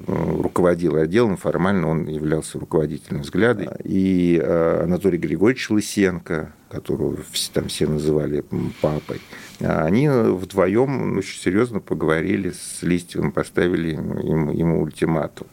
руководил 0.85 0.97
отделом, 0.97 1.37
формально 1.37 1.89
он 1.89 2.07
являлся 2.07 2.59
руководителем 2.59 3.23
взгляда. 3.23 3.79
И 3.85 4.41
э, 4.43 4.83
Анатолий 4.85 5.19
Григорьевич 5.19 5.71
Лысенко, 5.71 6.53
которого 6.69 7.17
там 7.53 7.69
все 7.69 7.87
называли 7.87 8.45
папой, 8.81 9.21
они 9.61 10.09
вдвоем 10.09 11.19
очень 11.19 11.41
серьезно 11.41 11.81
поговорили 11.81 12.51
с 12.51 12.83
Листьевым, 12.83 13.33
поставили 13.33 13.93
ему, 13.93 14.53
ему 14.53 14.83
ультиматум, 14.83 15.47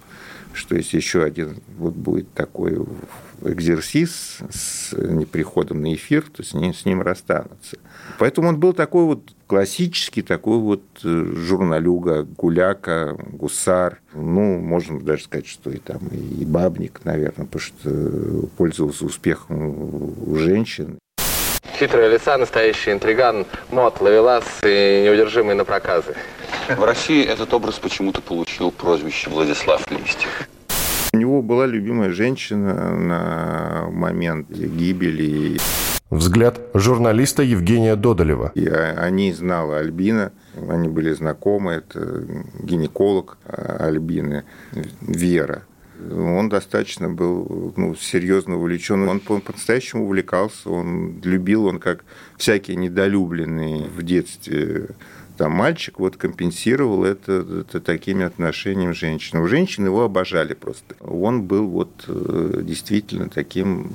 что 0.54 0.76
если 0.76 0.98
еще 0.98 1.24
один 1.24 1.62
вот 1.78 1.94
будет 1.94 2.32
такой 2.34 2.78
экзерсис 3.44 4.40
с 4.52 4.94
неприходом 4.94 5.82
на 5.82 5.94
эфир, 5.94 6.24
то 6.32 6.44
ним, 6.54 6.74
с 6.74 6.86
ним 6.86 7.02
расстанутся. 7.02 7.78
Поэтому 8.20 8.50
он 8.50 8.60
был 8.60 8.74
такой 8.74 9.06
вот 9.06 9.22
классический, 9.48 10.22
такой 10.22 10.60
вот 10.60 10.84
э, 11.04 11.26
журналюга, 11.36 12.24
гуляка, 12.24 13.18
гусар. 13.34 14.00
Ну, 14.14 14.60
можно 14.60 15.00
даже 15.02 15.24
сказать, 15.24 15.48
что 15.48 15.72
и 15.72 15.78
там 15.78 16.00
и 16.08 16.46
бабник, 16.46 17.02
наверное, 17.04 17.48
потому 17.48 17.62
что 17.62 18.48
пользовался 18.58 19.06
успехом 19.06 20.24
у 20.26 20.36
женщин. 20.36 21.00
Хитрая 21.78 22.12
лиса, 22.12 22.38
настоящий 22.38 22.92
интриган, 22.92 23.46
мод, 23.72 24.02
ловелас 24.02 24.46
и 24.64 25.04
неудержимый 25.06 25.56
на 25.56 25.66
проказы. 25.66 26.16
В 26.70 26.84
России 26.84 27.24
этот 27.24 27.54
образ 27.54 27.80
почему-то 27.80 28.22
получил 28.22 28.72
прозвище 28.72 29.30
Владислав 29.30 29.90
Листьев. 29.90 30.48
У 31.14 31.18
него 31.18 31.42
была 31.42 31.66
любимая 31.66 32.12
женщина 32.12 32.96
на 32.96 33.88
момент 33.92 34.50
гибели. 34.50 35.60
Взгляд 36.10 36.60
журналиста 36.74 37.42
Евгения 37.44 37.96
Додолева. 37.96 38.52
И 38.56 38.68
о 38.68 39.10
ней 39.10 39.34
знала 39.34 39.78
Альбина, 39.78 40.32
они 40.70 40.88
были 40.88 41.12
знакомы, 41.14 41.74
это 41.74 42.26
гинеколог 42.60 43.38
Альбины, 43.48 44.44
Вера 45.02 45.64
он 46.10 46.50
достаточно 46.50 47.10
был 47.10 47.74
ну, 47.76 47.96
серьезно 47.96 48.58
увлечен. 48.58 49.08
Он 49.08 49.20
по-настоящему 49.20 50.06
увлекался, 50.06 50.70
он 50.70 51.22
любил, 51.24 51.66
он 51.66 51.80
как 51.80 52.04
всякий 52.38 52.76
недолюбленный 52.76 53.88
в 53.88 54.02
детстве 54.04 54.90
там 55.42 55.54
мальчик 55.54 55.98
вот 55.98 56.18
компенсировал 56.18 57.04
это, 57.04 57.44
это 57.62 57.82
такими 57.82 58.24
отношениями 58.24 58.92
женщин. 58.92 59.40
У 59.40 59.48
женщин 59.48 59.86
его 59.86 60.04
обожали 60.04 60.54
просто. 60.54 60.96
Он 61.00 61.42
был 61.42 61.68
вот 61.68 62.06
э, 62.08 62.62
действительно 62.62 63.28
таким 63.28 63.92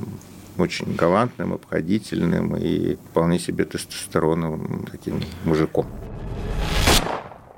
очень 0.58 0.96
галантным, 0.96 1.52
обходительным 1.52 2.56
и 2.56 2.96
вполне 2.96 3.38
себе 3.38 3.64
тестостероновым 3.64 4.88
таким 4.90 5.20
мужиком. 5.44 5.86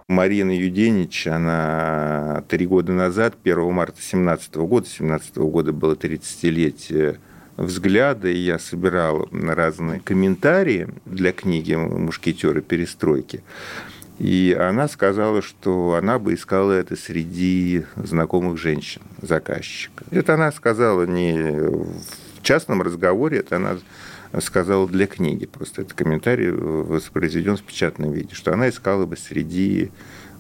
Марина 0.07 0.51
Юденич, 0.51 1.27
она 1.27 2.45
три 2.47 2.67
года 2.67 2.93
назад, 2.93 3.37
1 3.43 3.73
марта 3.73 4.03
17 4.03 4.55
года, 4.57 4.87
17 4.87 5.39
года 5.39 5.73
было 5.73 5.95
30-летие 5.95 7.17
взгляда, 7.59 8.29
и 8.29 8.39
я 8.39 8.59
собирал 8.59 9.29
разные 9.33 10.01
комментарии 10.01 10.89
для 11.05 11.33
книги 11.33 11.75
«Мушкетеры 11.75 12.63
перестройки». 12.63 13.43
И 14.19 14.57
она 14.59 14.89
сказала, 14.89 15.43
что 15.43 15.95
она 15.95 16.19
бы 16.19 16.35
искала 16.35 16.73
это 16.73 16.97
среди 16.97 17.85
знакомых 17.97 18.59
женщин, 18.59 19.03
заказчика. 19.23 20.05
Это 20.11 20.35
она 20.35 20.51
сказала 20.51 21.05
не 21.05 21.35
в 21.37 22.43
частном 22.43 22.83
разговоре, 22.83 23.39
это 23.39 23.57
она 23.57 23.79
сказала 24.41 24.89
для 24.89 25.07
книги. 25.07 25.47
Просто 25.47 25.83
этот 25.83 25.95
комментарий 25.95 26.51
воспроизведен 26.51 27.57
в 27.57 27.63
печатном 27.63 28.13
виде, 28.13 28.35
что 28.35 28.53
она 28.53 28.69
искала 28.69 29.07
бы 29.07 29.17
среди 29.17 29.91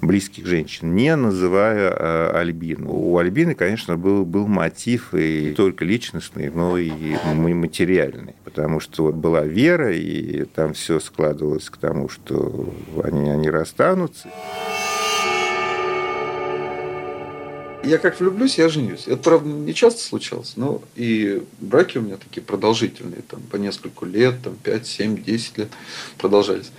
близких 0.01 0.47
женщин, 0.47 0.95
не 0.95 1.15
называя 1.17 1.91
э, 1.91 2.31
Альбину. 2.39 2.93
У 2.93 3.19
Альбины, 3.19 3.55
конечно, 3.55 3.97
был, 3.97 4.25
был 4.25 4.47
мотив 4.47 5.15
и 5.15 5.49
не 5.49 5.55
только 5.55 5.85
личностный, 5.85 6.51
но 6.51 6.79
и 6.79 7.17
материальный, 7.35 8.35
потому 8.45 8.81
что 8.81 9.05
вот 9.05 9.15
была 9.15 9.45
вера, 9.45 9.95
и 9.95 10.45
там 10.45 10.73
все 10.75 11.01
складывалось 11.01 11.71
к 11.71 11.77
тому, 11.77 12.09
что 12.09 12.73
они, 13.03 13.31
они 13.31 13.51
расстанутся. 13.51 14.29
Я 17.85 17.99
как 17.99 18.19
влюблюсь, 18.21 18.59
я 18.59 18.69
женюсь. 18.69 19.05
Это, 19.07 19.23
правда, 19.23 19.49
не 19.49 19.73
часто 19.73 20.03
случалось, 20.03 20.55
но 20.57 20.83
и 20.97 21.43
браки 21.61 21.99
у 21.99 22.03
меня 22.03 22.17
такие 22.17 22.43
продолжительные, 22.43 23.23
там, 23.23 23.41
по 23.41 23.57
несколько 23.57 24.05
лет, 24.05 24.43
там, 24.43 24.57
5, 24.63 24.87
7, 24.87 25.23
10 25.23 25.59
лет 25.59 25.69
продолжались. 26.19 26.71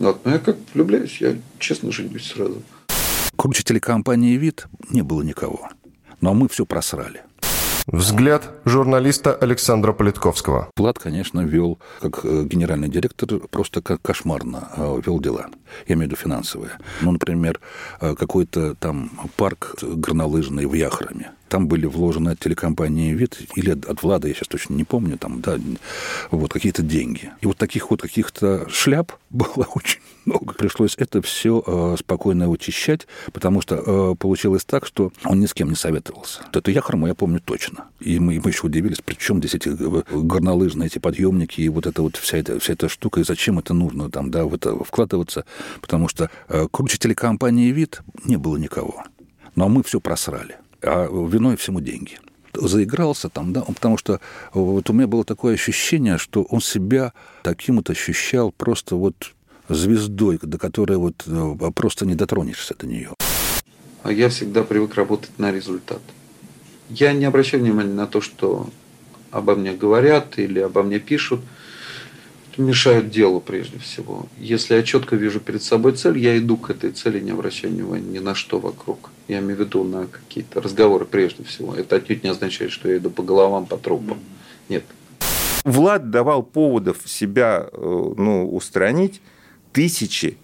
Вот. 0.00 0.24
Но 0.24 0.32
я 0.32 0.38
как 0.38 0.56
влюбляюсь, 0.74 1.20
я 1.20 1.36
честно 1.58 1.92
женюсь 1.92 2.26
сразу. 2.26 2.62
Круче 3.36 3.62
телекомпании 3.62 4.36
«Вид» 4.36 4.66
не 4.90 5.02
было 5.02 5.22
никого. 5.22 5.68
Но 6.20 6.34
мы 6.34 6.48
все 6.48 6.66
просрали. 6.66 7.22
Взгляд 7.86 8.50
журналиста 8.64 9.34
Александра 9.34 9.92
Политковского. 9.92 10.70
Плат, 10.74 10.98
конечно, 10.98 11.40
вел, 11.40 11.78
как 12.00 12.24
э, 12.24 12.44
генеральный 12.44 12.88
директор, 12.88 13.38
просто 13.50 13.82
как 13.82 14.00
кошмарно 14.02 14.68
э, 14.76 15.00
вел 15.04 15.18
дела. 15.18 15.46
Я 15.88 15.94
имею 15.94 16.08
в 16.08 16.12
виду 16.12 16.16
финансовые. 16.16 16.72
Ну, 17.00 17.12
например, 17.12 17.60
э, 18.00 18.14
какой-то 18.14 18.74
там 18.76 19.10
парк 19.36 19.76
горнолыжный 19.82 20.66
в 20.66 20.74
Яхраме. 20.74 21.32
Там 21.50 21.66
были 21.66 21.86
вложены 21.86 22.30
от 22.30 22.38
телекомпании 22.38 23.12
«Вид» 23.12 23.40
или 23.56 23.72
от 23.72 24.04
Влада, 24.04 24.28
я 24.28 24.34
сейчас 24.34 24.46
точно 24.46 24.74
не 24.74 24.84
помню, 24.84 25.18
там, 25.18 25.40
да, 25.40 25.58
вот 26.30 26.52
какие-то 26.52 26.82
деньги. 26.82 27.32
И 27.40 27.46
вот 27.46 27.56
таких 27.58 27.90
вот 27.90 28.00
каких-то 28.00 28.68
шляп 28.68 29.14
было 29.30 29.66
очень 29.74 29.98
много. 30.26 30.54
Пришлось 30.54 30.94
это 30.96 31.20
все 31.22 31.60
э, 31.66 31.96
спокойно 31.98 32.48
вычищать, 32.48 33.08
потому 33.32 33.60
что 33.62 33.82
э, 33.84 34.14
получилось 34.14 34.64
так, 34.64 34.86
что 34.86 35.12
он 35.24 35.40
ни 35.40 35.46
с 35.46 35.52
кем 35.52 35.70
не 35.70 35.74
советовался. 35.74 36.42
Это 36.52 36.70
Яхрому 36.70 37.08
я 37.08 37.16
помню 37.16 37.40
точно. 37.40 37.86
И 37.98 38.20
мы, 38.20 38.40
мы 38.40 38.50
еще 38.50 38.68
удивились, 38.68 39.00
при 39.00 39.14
чем 39.14 39.38
здесь 39.38 39.56
эти 39.56 39.70
э, 39.70 40.02
горнолыжные 40.08 40.86
эти 40.86 41.00
подъемники 41.00 41.62
и 41.62 41.68
вот 41.68 41.88
эта 41.88 42.00
вот 42.00 42.14
вся 42.14 42.38
эта, 42.38 42.60
вся 42.60 42.74
эта 42.74 42.88
штука, 42.88 43.18
и 43.18 43.24
зачем 43.24 43.58
это 43.58 43.74
нужно 43.74 44.08
там, 44.08 44.30
да, 44.30 44.44
в 44.44 44.54
это 44.54 44.76
вкладываться, 44.84 45.44
потому 45.80 46.06
что 46.06 46.30
э, 46.48 46.68
круче 46.70 46.96
телекомпании 46.96 47.72
«Вид» 47.72 48.02
не 48.24 48.36
было 48.36 48.56
никого. 48.56 49.02
Но 49.56 49.68
мы 49.68 49.82
все 49.82 49.98
просрали 49.98 50.56
а 50.82 51.06
виной 51.06 51.56
всему 51.56 51.80
деньги. 51.80 52.18
Заигрался 52.52 53.28
там, 53.28 53.52
да, 53.52 53.62
потому 53.62 53.96
что 53.96 54.20
вот 54.52 54.90
у 54.90 54.92
меня 54.92 55.06
было 55.06 55.24
такое 55.24 55.54
ощущение, 55.54 56.18
что 56.18 56.42
он 56.42 56.60
себя 56.60 57.12
таким 57.42 57.76
вот 57.76 57.90
ощущал 57.90 58.50
просто 58.50 58.96
вот 58.96 59.34
звездой, 59.68 60.38
до 60.42 60.58
которой 60.58 60.98
вот 60.98 61.22
э, 61.26 61.70
просто 61.74 62.06
не 62.06 62.16
дотронешься 62.16 62.74
до 62.76 62.86
нее. 62.86 63.10
А 64.02 64.10
я 64.10 64.28
всегда 64.30 64.64
привык 64.64 64.96
работать 64.96 65.38
на 65.38 65.52
результат. 65.52 66.00
Я 66.88 67.12
не 67.12 67.24
обращаю 67.24 67.62
внимания 67.62 67.94
на 67.94 68.08
то, 68.08 68.20
что 68.20 68.68
обо 69.30 69.54
мне 69.54 69.72
говорят 69.72 70.38
или 70.38 70.58
обо 70.58 70.82
мне 70.82 70.98
пишут– 70.98 71.40
мешают 72.58 73.10
делу 73.10 73.40
прежде 73.40 73.78
всего. 73.78 74.26
Если 74.38 74.74
я 74.74 74.82
четко 74.82 75.16
вижу 75.16 75.40
перед 75.40 75.62
собой 75.62 75.92
цель, 75.92 76.18
я 76.18 76.36
иду 76.38 76.56
к 76.56 76.70
этой 76.70 76.92
цели, 76.92 77.20
не 77.20 77.30
обращая 77.30 77.70
внимания 77.70 78.06
ни 78.06 78.18
на 78.18 78.34
что 78.34 78.58
вокруг. 78.58 79.10
Я 79.28 79.38
имею 79.38 79.56
в 79.56 79.60
виду 79.60 79.84
на 79.84 80.06
какие-то 80.06 80.60
разговоры 80.60 81.04
прежде 81.04 81.44
всего. 81.44 81.74
Это 81.74 81.96
отнюдь 81.96 82.24
не 82.24 82.30
означает, 82.30 82.72
что 82.72 82.88
я 82.88 82.96
иду 82.96 83.10
по 83.10 83.22
головам, 83.22 83.66
по 83.66 83.76
трупам. 83.76 84.18
Нет. 84.68 84.84
Влад 85.64 86.10
давал 86.10 86.42
поводов 86.42 86.98
себя 87.04 87.68
э, 87.70 87.76
ну, 88.16 88.48
устранить 88.50 89.20
тысячи 89.72 90.38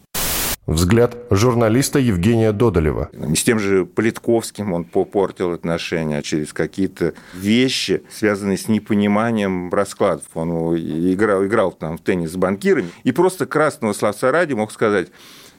Взгляд 0.66 1.16
журналиста 1.30 2.00
Евгения 2.00 2.50
Додолева. 2.50 3.08
С 3.12 3.44
тем 3.44 3.60
же 3.60 3.86
Политковским 3.86 4.72
он 4.72 4.82
попортил 4.82 5.52
отношения 5.52 6.20
через 6.22 6.52
какие-то 6.52 7.14
вещи, 7.34 8.02
связанные 8.10 8.58
с 8.58 8.66
непониманием 8.66 9.72
раскладов. 9.72 10.24
Он 10.34 10.76
играл, 10.76 11.46
играл 11.46 11.70
там 11.70 11.98
в 11.98 12.00
теннис 12.00 12.32
с 12.32 12.36
банкирами, 12.36 12.90
и 13.04 13.12
просто 13.12 13.46
красного 13.46 13.92
словца 13.92 14.32
ради 14.32 14.54
мог 14.54 14.72
сказать, 14.72 15.06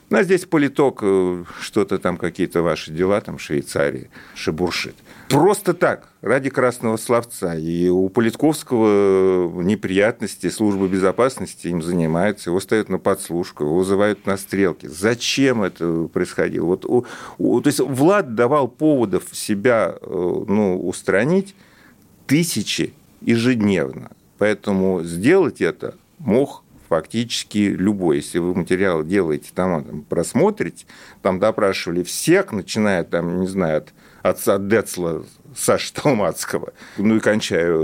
Ну, 0.09 0.17
а 0.17 0.23
здесь 0.23 0.45
политок, 0.45 0.99
э, 1.01 1.43
что-то 1.59 1.97
там, 1.97 2.17
какие-то 2.17 2.61
ваши 2.61 2.91
дела, 2.91 3.19
там, 3.19 3.37
Швейцарии, 3.37 4.09
шебуршит. 4.35 4.95
Просто 5.27 5.73
так, 5.73 6.07
ради 6.21 6.49
красного 6.49 6.95
словца. 6.95 7.55
И 7.55 7.89
у 7.89 8.07
Политковского 8.07 9.61
неприятности, 9.61 10.49
служба 10.49 10.87
безопасности 10.87 11.67
им 11.67 11.81
занимается, 11.81 12.51
его 12.51 12.61
ставят 12.61 12.87
на 12.87 12.99
подслушку, 12.99 13.65
его 13.65 13.77
вызывают 13.79 14.25
на 14.25 14.37
стрелки. 14.37 14.87
Зачем 14.87 15.61
это 15.61 16.07
происходило? 16.13 16.65
Вот, 16.65 16.85
у, 16.85 17.05
у, 17.37 17.59
то 17.59 17.67
есть 17.67 17.81
Влад 17.81 18.33
давал 18.33 18.69
поводов 18.69 19.25
себя 19.33 19.97
э, 19.99 20.43
ну, 20.47 20.79
устранить 20.87 21.53
тысячи 22.27 22.93
ежедневно. 23.19 24.11
Поэтому 24.37 25.03
сделать 25.03 25.59
это 25.59 25.95
мог 26.19 26.63
фактически 26.87 27.57
любой. 27.57 28.17
Если 28.17 28.39
вы 28.39 28.53
материал 28.55 29.03
делаете, 29.03 29.51
там, 29.53 29.83
там 29.83 30.01
просмотрите, 30.03 30.85
там 31.21 31.39
допрашивали 31.39 32.03
всех, 32.03 32.51
начиная, 32.51 33.03
там, 33.03 33.41
не 33.41 33.47
знаю, 33.47 33.77
от 33.77 33.93
отца 34.21 34.57
Децла 34.57 35.23
Саши 35.55 35.93
Толмацкого, 35.93 36.73
ну 36.97 37.15
и 37.15 37.19
кончая 37.19 37.75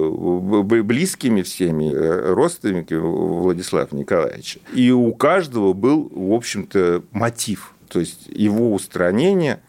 близкими 0.83 1.41
всеми 1.41 1.91
э, 1.93 2.33
родственниками 2.33 2.99
Владислава 2.99 3.89
Николаевича. 3.91 4.59
И 4.73 4.91
у 4.91 5.13
каждого 5.13 5.73
был, 5.73 6.09
в 6.13 6.33
общем-то, 6.33 7.03
мотив. 7.11 7.73
То 7.87 7.99
есть 7.99 8.27
его 8.27 8.73
устранения 8.73 9.61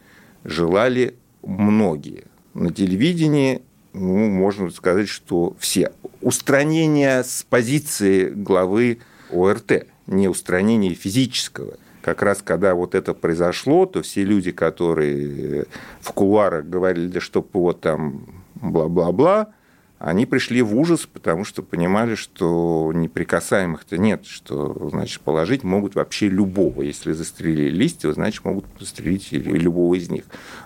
желали 0.45 1.15
многие. 1.43 2.25
На 2.53 2.73
телевидении 2.73 3.63
ну, 3.95 4.29
можно 4.29 4.71
сказать, 4.71 5.09
что 5.09 5.57
все. 5.59 5.93
Устранение 6.21 7.23
с 7.23 7.47
позиции 7.49 8.29
главы 8.29 8.99
ОРТ, 9.31 9.87
не 10.07 10.29
устранение 10.29 10.95
физического. 10.95 11.75
Как 12.03 12.23
раз 12.23 12.43
когда 12.43 12.75
вот 12.75 12.95
это 12.95 13.15
произошло, 13.15 13.87
то 13.87 14.03
все 14.03 14.25
люди, 14.25 14.53
которые 14.53 15.65
в 16.01 16.13
кулуарах 16.13 16.67
говорили, 16.67 17.09
да 17.09 17.21
чтоб 17.21 17.49
вот 17.55 17.81
там 17.81 18.45
бла-бла-бла, 18.57 19.49
они 19.99 20.27
пришли 20.27 20.61
в 20.61 20.77
ужас, 20.77 21.09
потому 21.11 21.45
что 21.45 21.63
понимали, 21.63 22.15
что 22.15 22.93
неприкасаемых-то 22.95 23.97
нет, 23.97 24.27
что, 24.27 24.91
значит, 24.91 25.23
положить 25.23 25.65
могут 25.65 25.95
вообще 25.95 26.29
любого. 26.29 26.83
Если 26.83 27.13
застрелили 27.13 27.71
листья, 27.71 28.13
значит, 28.13 28.45
могут 28.45 28.67
застрелить 28.79 29.33
любого 29.33 29.95
из 29.95 30.11
них. 30.11 30.25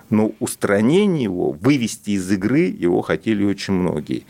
Но 0.09 0.33
устранение 0.39 1.23
его, 1.23 1.51
вывести 1.51 2.11
из 2.11 2.29
игры 2.29 2.63
его 2.63 3.01
хотели 3.01 3.45
очень 3.45 3.75
многие. 3.75 4.25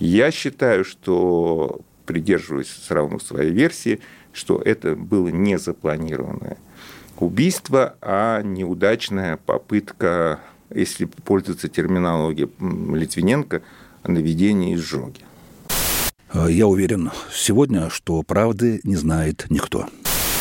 Я 0.00 0.32
считаю, 0.32 0.84
что 0.84 1.82
придерживаюсь 2.08 2.68
все 2.68 2.94
равно 2.94 3.18
своей 3.20 3.52
версии, 3.52 4.00
что 4.32 4.60
это 4.60 4.96
было 4.96 5.28
не 5.28 5.58
запланированное 5.58 6.56
убийство, 7.18 7.96
а 8.00 8.40
неудачная 8.42 9.36
попытка, 9.36 10.40
если 10.74 11.04
пользоваться 11.04 11.68
терминологией 11.68 12.50
Литвиненко, 12.96 13.60
наведения 14.04 14.74
изжоги. 14.74 15.20
Я 16.32 16.66
уверен 16.66 17.10
сегодня, 17.30 17.90
что 17.90 18.22
правды 18.22 18.80
не 18.84 18.96
знает 18.96 19.46
никто. 19.50 19.86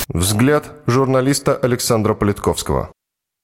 Взгляд 0.08 0.71
журналиста 0.86 1.56
Александра 1.56 2.13
Политковского 2.13 2.91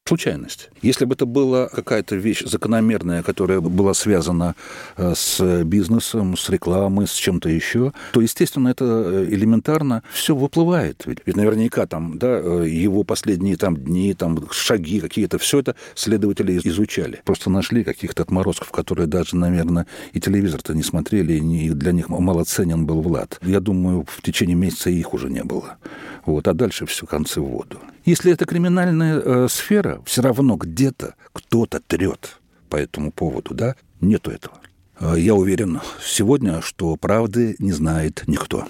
случайность. 0.05 0.69
Если 0.81 1.05
бы 1.05 1.13
это 1.15 1.25
была 1.25 1.67
какая-то 1.67 2.15
вещь 2.15 2.43
закономерная, 2.45 3.23
которая 3.23 3.61
была 3.61 3.93
связана 3.93 4.55
э, 4.97 5.13
с 5.15 5.63
бизнесом, 5.63 6.35
с 6.35 6.49
рекламой, 6.49 7.07
с 7.07 7.13
чем-то 7.13 7.49
еще, 7.49 7.93
то, 8.11 8.19
естественно, 8.19 8.67
это 8.67 8.85
э, 8.85 9.25
элементарно 9.29 10.03
все 10.11 10.35
выплывает. 10.35 11.03
Ведь, 11.05 11.19
ведь 11.25 11.37
наверняка 11.37 11.85
там, 11.87 12.17
да, 12.17 12.39
э, 12.43 12.67
его 12.67 13.03
последние 13.03 13.55
там 13.55 13.77
дни, 13.77 14.13
там 14.13 14.39
шаги 14.51 14.99
какие-то, 14.99 15.37
все 15.37 15.59
это 15.59 15.75
следователи 15.95 16.59
изучали. 16.63 17.21
Просто 17.23 17.49
нашли 17.49 17.85
каких-то 17.85 18.23
отморозков, 18.23 18.71
которые 18.71 19.07
даже, 19.07 19.37
наверное, 19.37 19.87
и 20.11 20.19
телевизор-то 20.19 20.73
не 20.73 20.83
смотрели, 20.83 21.33
и 21.33 21.69
для 21.69 21.93
них 21.93 22.09
малоценен 22.09 22.85
был 22.85 23.01
Влад. 23.01 23.39
Я 23.41 23.61
думаю, 23.61 24.05
в 24.07 24.21
течение 24.21 24.55
месяца 24.55 24.89
их 24.89 25.13
уже 25.13 25.29
не 25.29 25.43
было. 25.43 25.77
Вот, 26.25 26.47
а 26.47 26.53
дальше 26.53 26.85
все 26.85 27.05
концы 27.05 27.39
в 27.41 27.45
воду. 27.45 27.79
Если 28.05 28.33
это 28.33 28.45
криминальная 28.45 29.21
э, 29.23 29.47
сфера, 29.49 29.92
все 30.05 30.21
равно 30.21 30.55
где-то 30.55 31.15
кто-то 31.33 31.79
трет 31.79 32.37
по 32.69 32.75
этому 32.75 33.11
поводу, 33.11 33.53
да? 33.53 33.75
Нету 34.01 34.31
этого. 34.31 34.55
Э, 34.99 35.15
я 35.17 35.33
уверен 35.35 35.81
сегодня, 36.03 36.61
что 36.61 36.95
правды 36.95 37.55
не 37.59 37.71
знает 37.71 38.23
никто. 38.27 38.65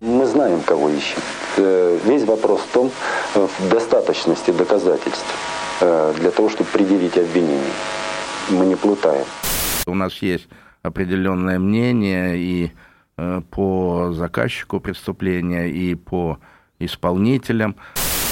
Мы 0.00 0.26
знаем, 0.26 0.60
кого 0.60 0.88
ищем. 0.90 1.20
Э, 1.56 1.98
весь 2.04 2.24
вопрос 2.24 2.60
в 2.60 2.72
том, 2.72 2.90
э, 3.34 3.48
в 3.58 3.68
достаточности 3.68 4.50
доказательств 4.50 5.26
для 5.80 6.32
того, 6.32 6.48
чтобы 6.48 6.68
предъявить 6.70 7.16
обвинение. 7.16 7.72
Мы 8.50 8.66
не 8.66 8.74
плутаем. 8.74 9.24
У 9.86 9.94
нас 9.94 10.12
есть 10.14 10.48
определенное 10.82 11.60
мнение 11.60 12.36
и 12.36 12.72
по 13.52 14.12
заказчику 14.12 14.80
преступления, 14.80 15.68
и 15.68 15.94
по 15.94 16.40
исполнителям. 16.80 17.76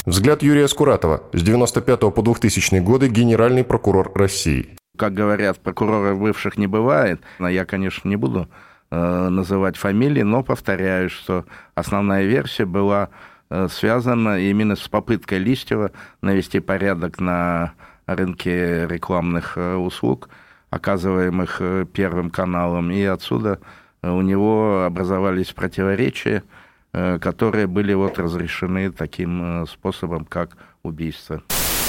Взгляд 0.06 0.40
Юрия 0.40 0.68
Скуратова. 0.68 1.24
С 1.32 1.42
95 1.42 2.14
по 2.14 2.22
2000 2.22 2.78
годы 2.78 3.08
генеральный 3.08 3.64
прокурор 3.64 4.12
России. 4.14 4.76
Как 4.96 5.12
говорят, 5.12 5.58
прокуроров 5.58 6.20
бывших 6.20 6.58
не 6.58 6.68
бывает. 6.68 7.20
Но 7.40 7.48
я, 7.48 7.64
конечно, 7.64 8.08
не 8.08 8.14
буду 8.14 8.48
э, 8.92 9.28
называть 9.28 9.76
фамилии, 9.76 10.22
но 10.22 10.44
повторяю, 10.44 11.10
что 11.10 11.44
основная 11.74 12.24
версия 12.24 12.66
была 12.66 13.08
э, 13.50 13.66
связана 13.68 14.38
именно 14.38 14.76
с 14.76 14.86
попыткой 14.86 15.38
Листьева 15.38 15.90
навести 16.20 16.60
порядок 16.60 17.18
на 17.18 17.72
рынке 18.06 18.86
рекламных 18.86 19.58
э, 19.58 19.74
услуг, 19.74 20.28
оказываемых 20.70 21.60
Первым 21.92 22.30
каналом. 22.30 22.92
И 22.92 23.02
отсюда 23.02 23.58
у 24.02 24.20
него 24.20 24.84
образовались 24.84 25.50
противоречия– 25.50 26.44
которые 27.20 27.66
были 27.66 27.92
вот 27.94 28.18
разрешены 28.18 28.90
таким 28.90 29.62
э, 29.62 29.66
способом, 29.66 30.24
как 30.24 30.56
убийство. 30.82 31.42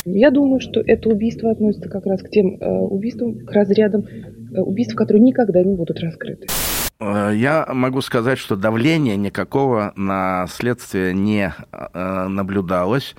Я 0.05 0.31
думаю, 0.31 0.59
что 0.59 0.81
это 0.81 1.09
убийство 1.09 1.51
относится 1.51 1.89
как 1.89 2.05
раз 2.05 2.21
к 2.21 2.29
тем 2.29 2.57
э, 2.59 2.65
убийствам, 2.65 3.39
к 3.45 3.51
разрядам 3.51 4.05
э, 4.05 4.59
убийств, 4.59 4.95
которые 4.95 5.21
никогда 5.21 5.63
не 5.63 5.75
будут 5.75 5.99
раскрыты. 5.99 6.47
Э, 6.99 7.31
я 7.33 7.65
могу 7.73 8.01
сказать, 8.01 8.37
что 8.37 8.55
давления 8.55 9.15
никакого 9.15 9.93
на 9.95 10.45
следствие 10.49 11.13
не 11.13 11.53
э, 11.71 12.27
наблюдалось. 12.27 13.15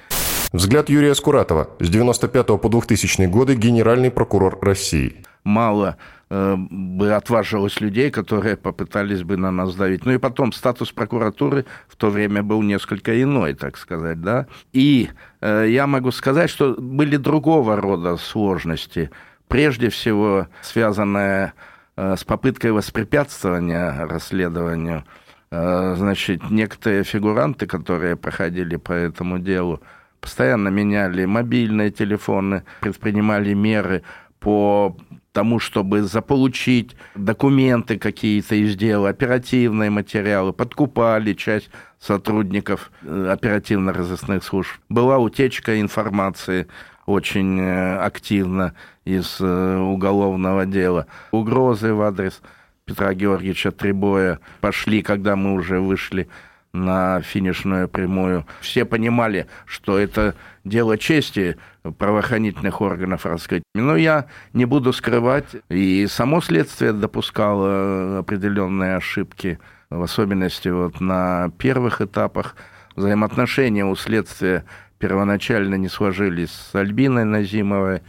Взгляд 0.52 0.88
Юрия 0.88 1.14
Скуратова. 1.14 1.68
С 1.78 1.88
95 1.88 2.60
по 2.60 2.68
2000 2.68 3.26
годы 3.26 3.54
генеральный 3.54 4.10
прокурор 4.10 4.58
России. 4.62 5.16
Мало 5.44 5.96
Э, 5.98 6.17
бы 6.30 7.12
отважилось 7.12 7.80
людей, 7.80 8.10
которые 8.10 8.56
попытались 8.56 9.22
бы 9.22 9.36
на 9.36 9.50
нас 9.50 9.74
давить. 9.74 10.04
Ну 10.04 10.12
и 10.12 10.18
потом 10.18 10.52
статус 10.52 10.92
прокуратуры 10.92 11.64
в 11.88 11.96
то 11.96 12.10
время 12.10 12.42
был 12.42 12.62
несколько 12.62 13.20
иной, 13.22 13.54
так 13.54 13.78
сказать, 13.78 14.20
да. 14.20 14.46
И 14.72 15.08
э, 15.40 15.66
я 15.68 15.86
могу 15.86 16.10
сказать, 16.10 16.50
что 16.50 16.74
были 16.78 17.16
другого 17.16 17.76
рода 17.76 18.16
сложности. 18.16 19.10
Прежде 19.48 19.88
всего, 19.88 20.48
связанные 20.60 21.54
э, 21.96 22.16
с 22.16 22.24
попыткой 22.24 22.72
воспрепятствования 22.72 24.06
расследованию. 24.06 25.04
Э, 25.50 25.94
значит, 25.96 26.50
некоторые 26.50 27.04
фигуранты, 27.04 27.66
которые 27.66 28.16
проходили 28.16 28.76
по 28.76 28.92
этому 28.92 29.38
делу, 29.38 29.80
постоянно 30.20 30.68
меняли 30.68 31.24
мобильные 31.24 31.90
телефоны, 31.90 32.64
предпринимали 32.80 33.54
меры 33.54 34.02
по 34.40 34.96
тому, 35.32 35.60
чтобы 35.60 36.02
заполучить 36.02 36.96
документы 37.14 37.98
какие-то 37.98 38.54
из 38.54 38.74
дела, 38.76 39.10
оперативные 39.10 39.90
материалы, 39.90 40.52
подкупали 40.52 41.32
часть 41.34 41.70
сотрудников 42.00 42.90
э, 43.02 43.28
оперативно-розыскных 43.30 44.42
служб. 44.42 44.70
Была 44.88 45.18
утечка 45.18 45.80
информации 45.80 46.66
очень 47.06 47.60
э, 47.60 47.98
активно 47.98 48.74
из 49.04 49.36
э, 49.40 49.78
уголовного 49.78 50.66
дела. 50.66 51.06
Угрозы 51.30 51.94
в 51.94 52.02
адрес 52.02 52.42
Петра 52.84 53.14
Георгиевича 53.14 53.70
Требоя 53.70 54.40
пошли, 54.60 55.02
когда 55.02 55.36
мы 55.36 55.54
уже 55.54 55.80
вышли 55.80 56.28
на 56.72 57.20
финишную 57.22 57.88
прямую. 57.88 58.46
Все 58.60 58.84
понимали, 58.84 59.46
что 59.66 59.98
это 59.98 60.34
дело 60.64 60.98
чести 60.98 61.56
правоохранительных 61.92 62.80
органов 62.80 63.26
раскрыть. 63.26 63.62
Но 63.74 63.96
я 63.96 64.26
не 64.52 64.64
буду 64.64 64.92
скрывать, 64.92 65.56
и 65.68 66.06
само 66.08 66.40
следствие 66.40 66.92
допускало 66.92 68.18
определенные 68.18 68.96
ошибки, 68.96 69.58
в 69.90 70.02
особенности 70.02 70.68
вот 70.68 71.00
на 71.00 71.50
первых 71.58 72.00
этапах. 72.00 72.56
Взаимоотношения 72.96 73.84
у 73.84 73.94
следствия 73.94 74.64
первоначально 74.98 75.76
не 75.76 75.88
сложились 75.88 76.50
с 76.50 76.74
Альбиной 76.74 77.24
Назимовой, 77.24 78.02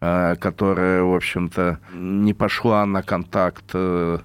а, 0.00 0.36
которая, 0.36 1.02
в 1.02 1.14
общем-то, 1.14 1.80
не 1.92 2.34
пошла 2.34 2.86
на 2.86 3.02
контакт 3.02 3.64
э, 3.74 4.18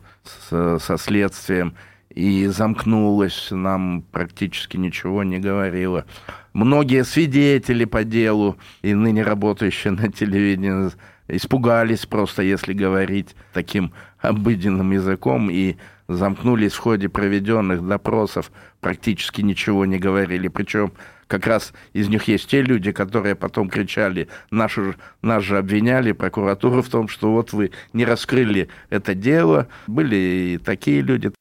со 0.49 0.97
следствием 0.97 1.75
и 2.09 2.47
замкнулась, 2.47 3.47
нам 3.51 4.03
практически 4.11 4.77
ничего 4.77 5.23
не 5.23 5.39
говорила. 5.39 6.05
Многие 6.53 7.03
свидетели 7.03 7.85
по 7.85 8.03
делу 8.03 8.57
и 8.81 8.93
ныне 8.93 9.23
работающие 9.23 9.91
на 9.91 10.11
телевидении 10.11 10.91
испугались 11.27 12.05
просто, 12.05 12.43
если 12.43 12.73
говорить 12.73 13.35
таким 13.53 13.93
обыденным 14.19 14.91
языком, 14.91 15.49
и 15.49 15.77
замкнулись 16.07 16.73
в 16.73 16.79
ходе 16.79 17.09
проведенных 17.09 17.87
допросов, 17.87 18.51
практически 18.81 19.41
ничего 19.41 19.85
не 19.85 19.97
говорили. 19.97 20.47
Причем 20.49 20.91
как 21.27 21.47
раз 21.47 21.73
из 21.93 22.09
них 22.09 22.27
есть 22.27 22.49
те 22.49 22.61
люди, 22.61 22.91
которые 22.91 23.35
потом 23.35 23.69
кричали, 23.69 24.27
нашу, 24.49 24.95
нас 25.21 25.43
же 25.43 25.57
обвиняли, 25.57 26.11
прокуратуру 26.11 26.81
в 26.81 26.89
том, 26.89 27.07
что 27.07 27.31
вот 27.31 27.53
вы 27.53 27.71
не 27.93 28.03
раскрыли 28.03 28.67
это 28.89 29.15
дело. 29.15 29.67
Были 29.87 30.15
и 30.15 30.57
такие 30.57 31.01
люди. 31.01 31.31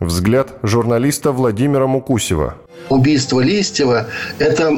Взгляд 0.00 0.54
журналиста 0.62 1.30
Владимира 1.30 1.86
Мукусева. 1.86 2.56
Убийство 2.88 3.40
Листьева– 3.40 4.06
это 4.38 4.70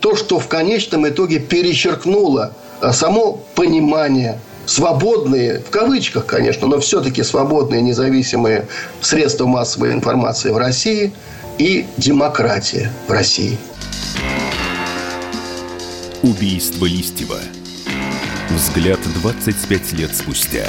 то, 0.00 0.14
что 0.14 0.38
в 0.38 0.46
конечном 0.48 1.08
итоге 1.08 1.38
перечеркнуло 1.40 2.52
а, 2.82 2.92
само 2.92 3.40
понимание 3.54 4.38
свободные, 4.66 5.60
в 5.60 5.70
кавычках, 5.70 6.26
конечно, 6.26 6.66
но 6.66 6.78
все-таки 6.78 7.22
свободные 7.22 7.80
независимые 7.80 8.66
средства 9.00 9.46
массовой 9.46 9.92
информации 9.92 10.50
в 10.50 10.58
России 10.58 11.14
и 11.56 11.86
демократия 11.96 12.92
в 13.08 13.10
России. 13.10 13.56
Убийство 16.22 16.84
Листьева. 16.84 17.38
Взгляд 18.50 19.00
25 19.22 19.92
лет 19.92 20.14
спустя. 20.14 20.68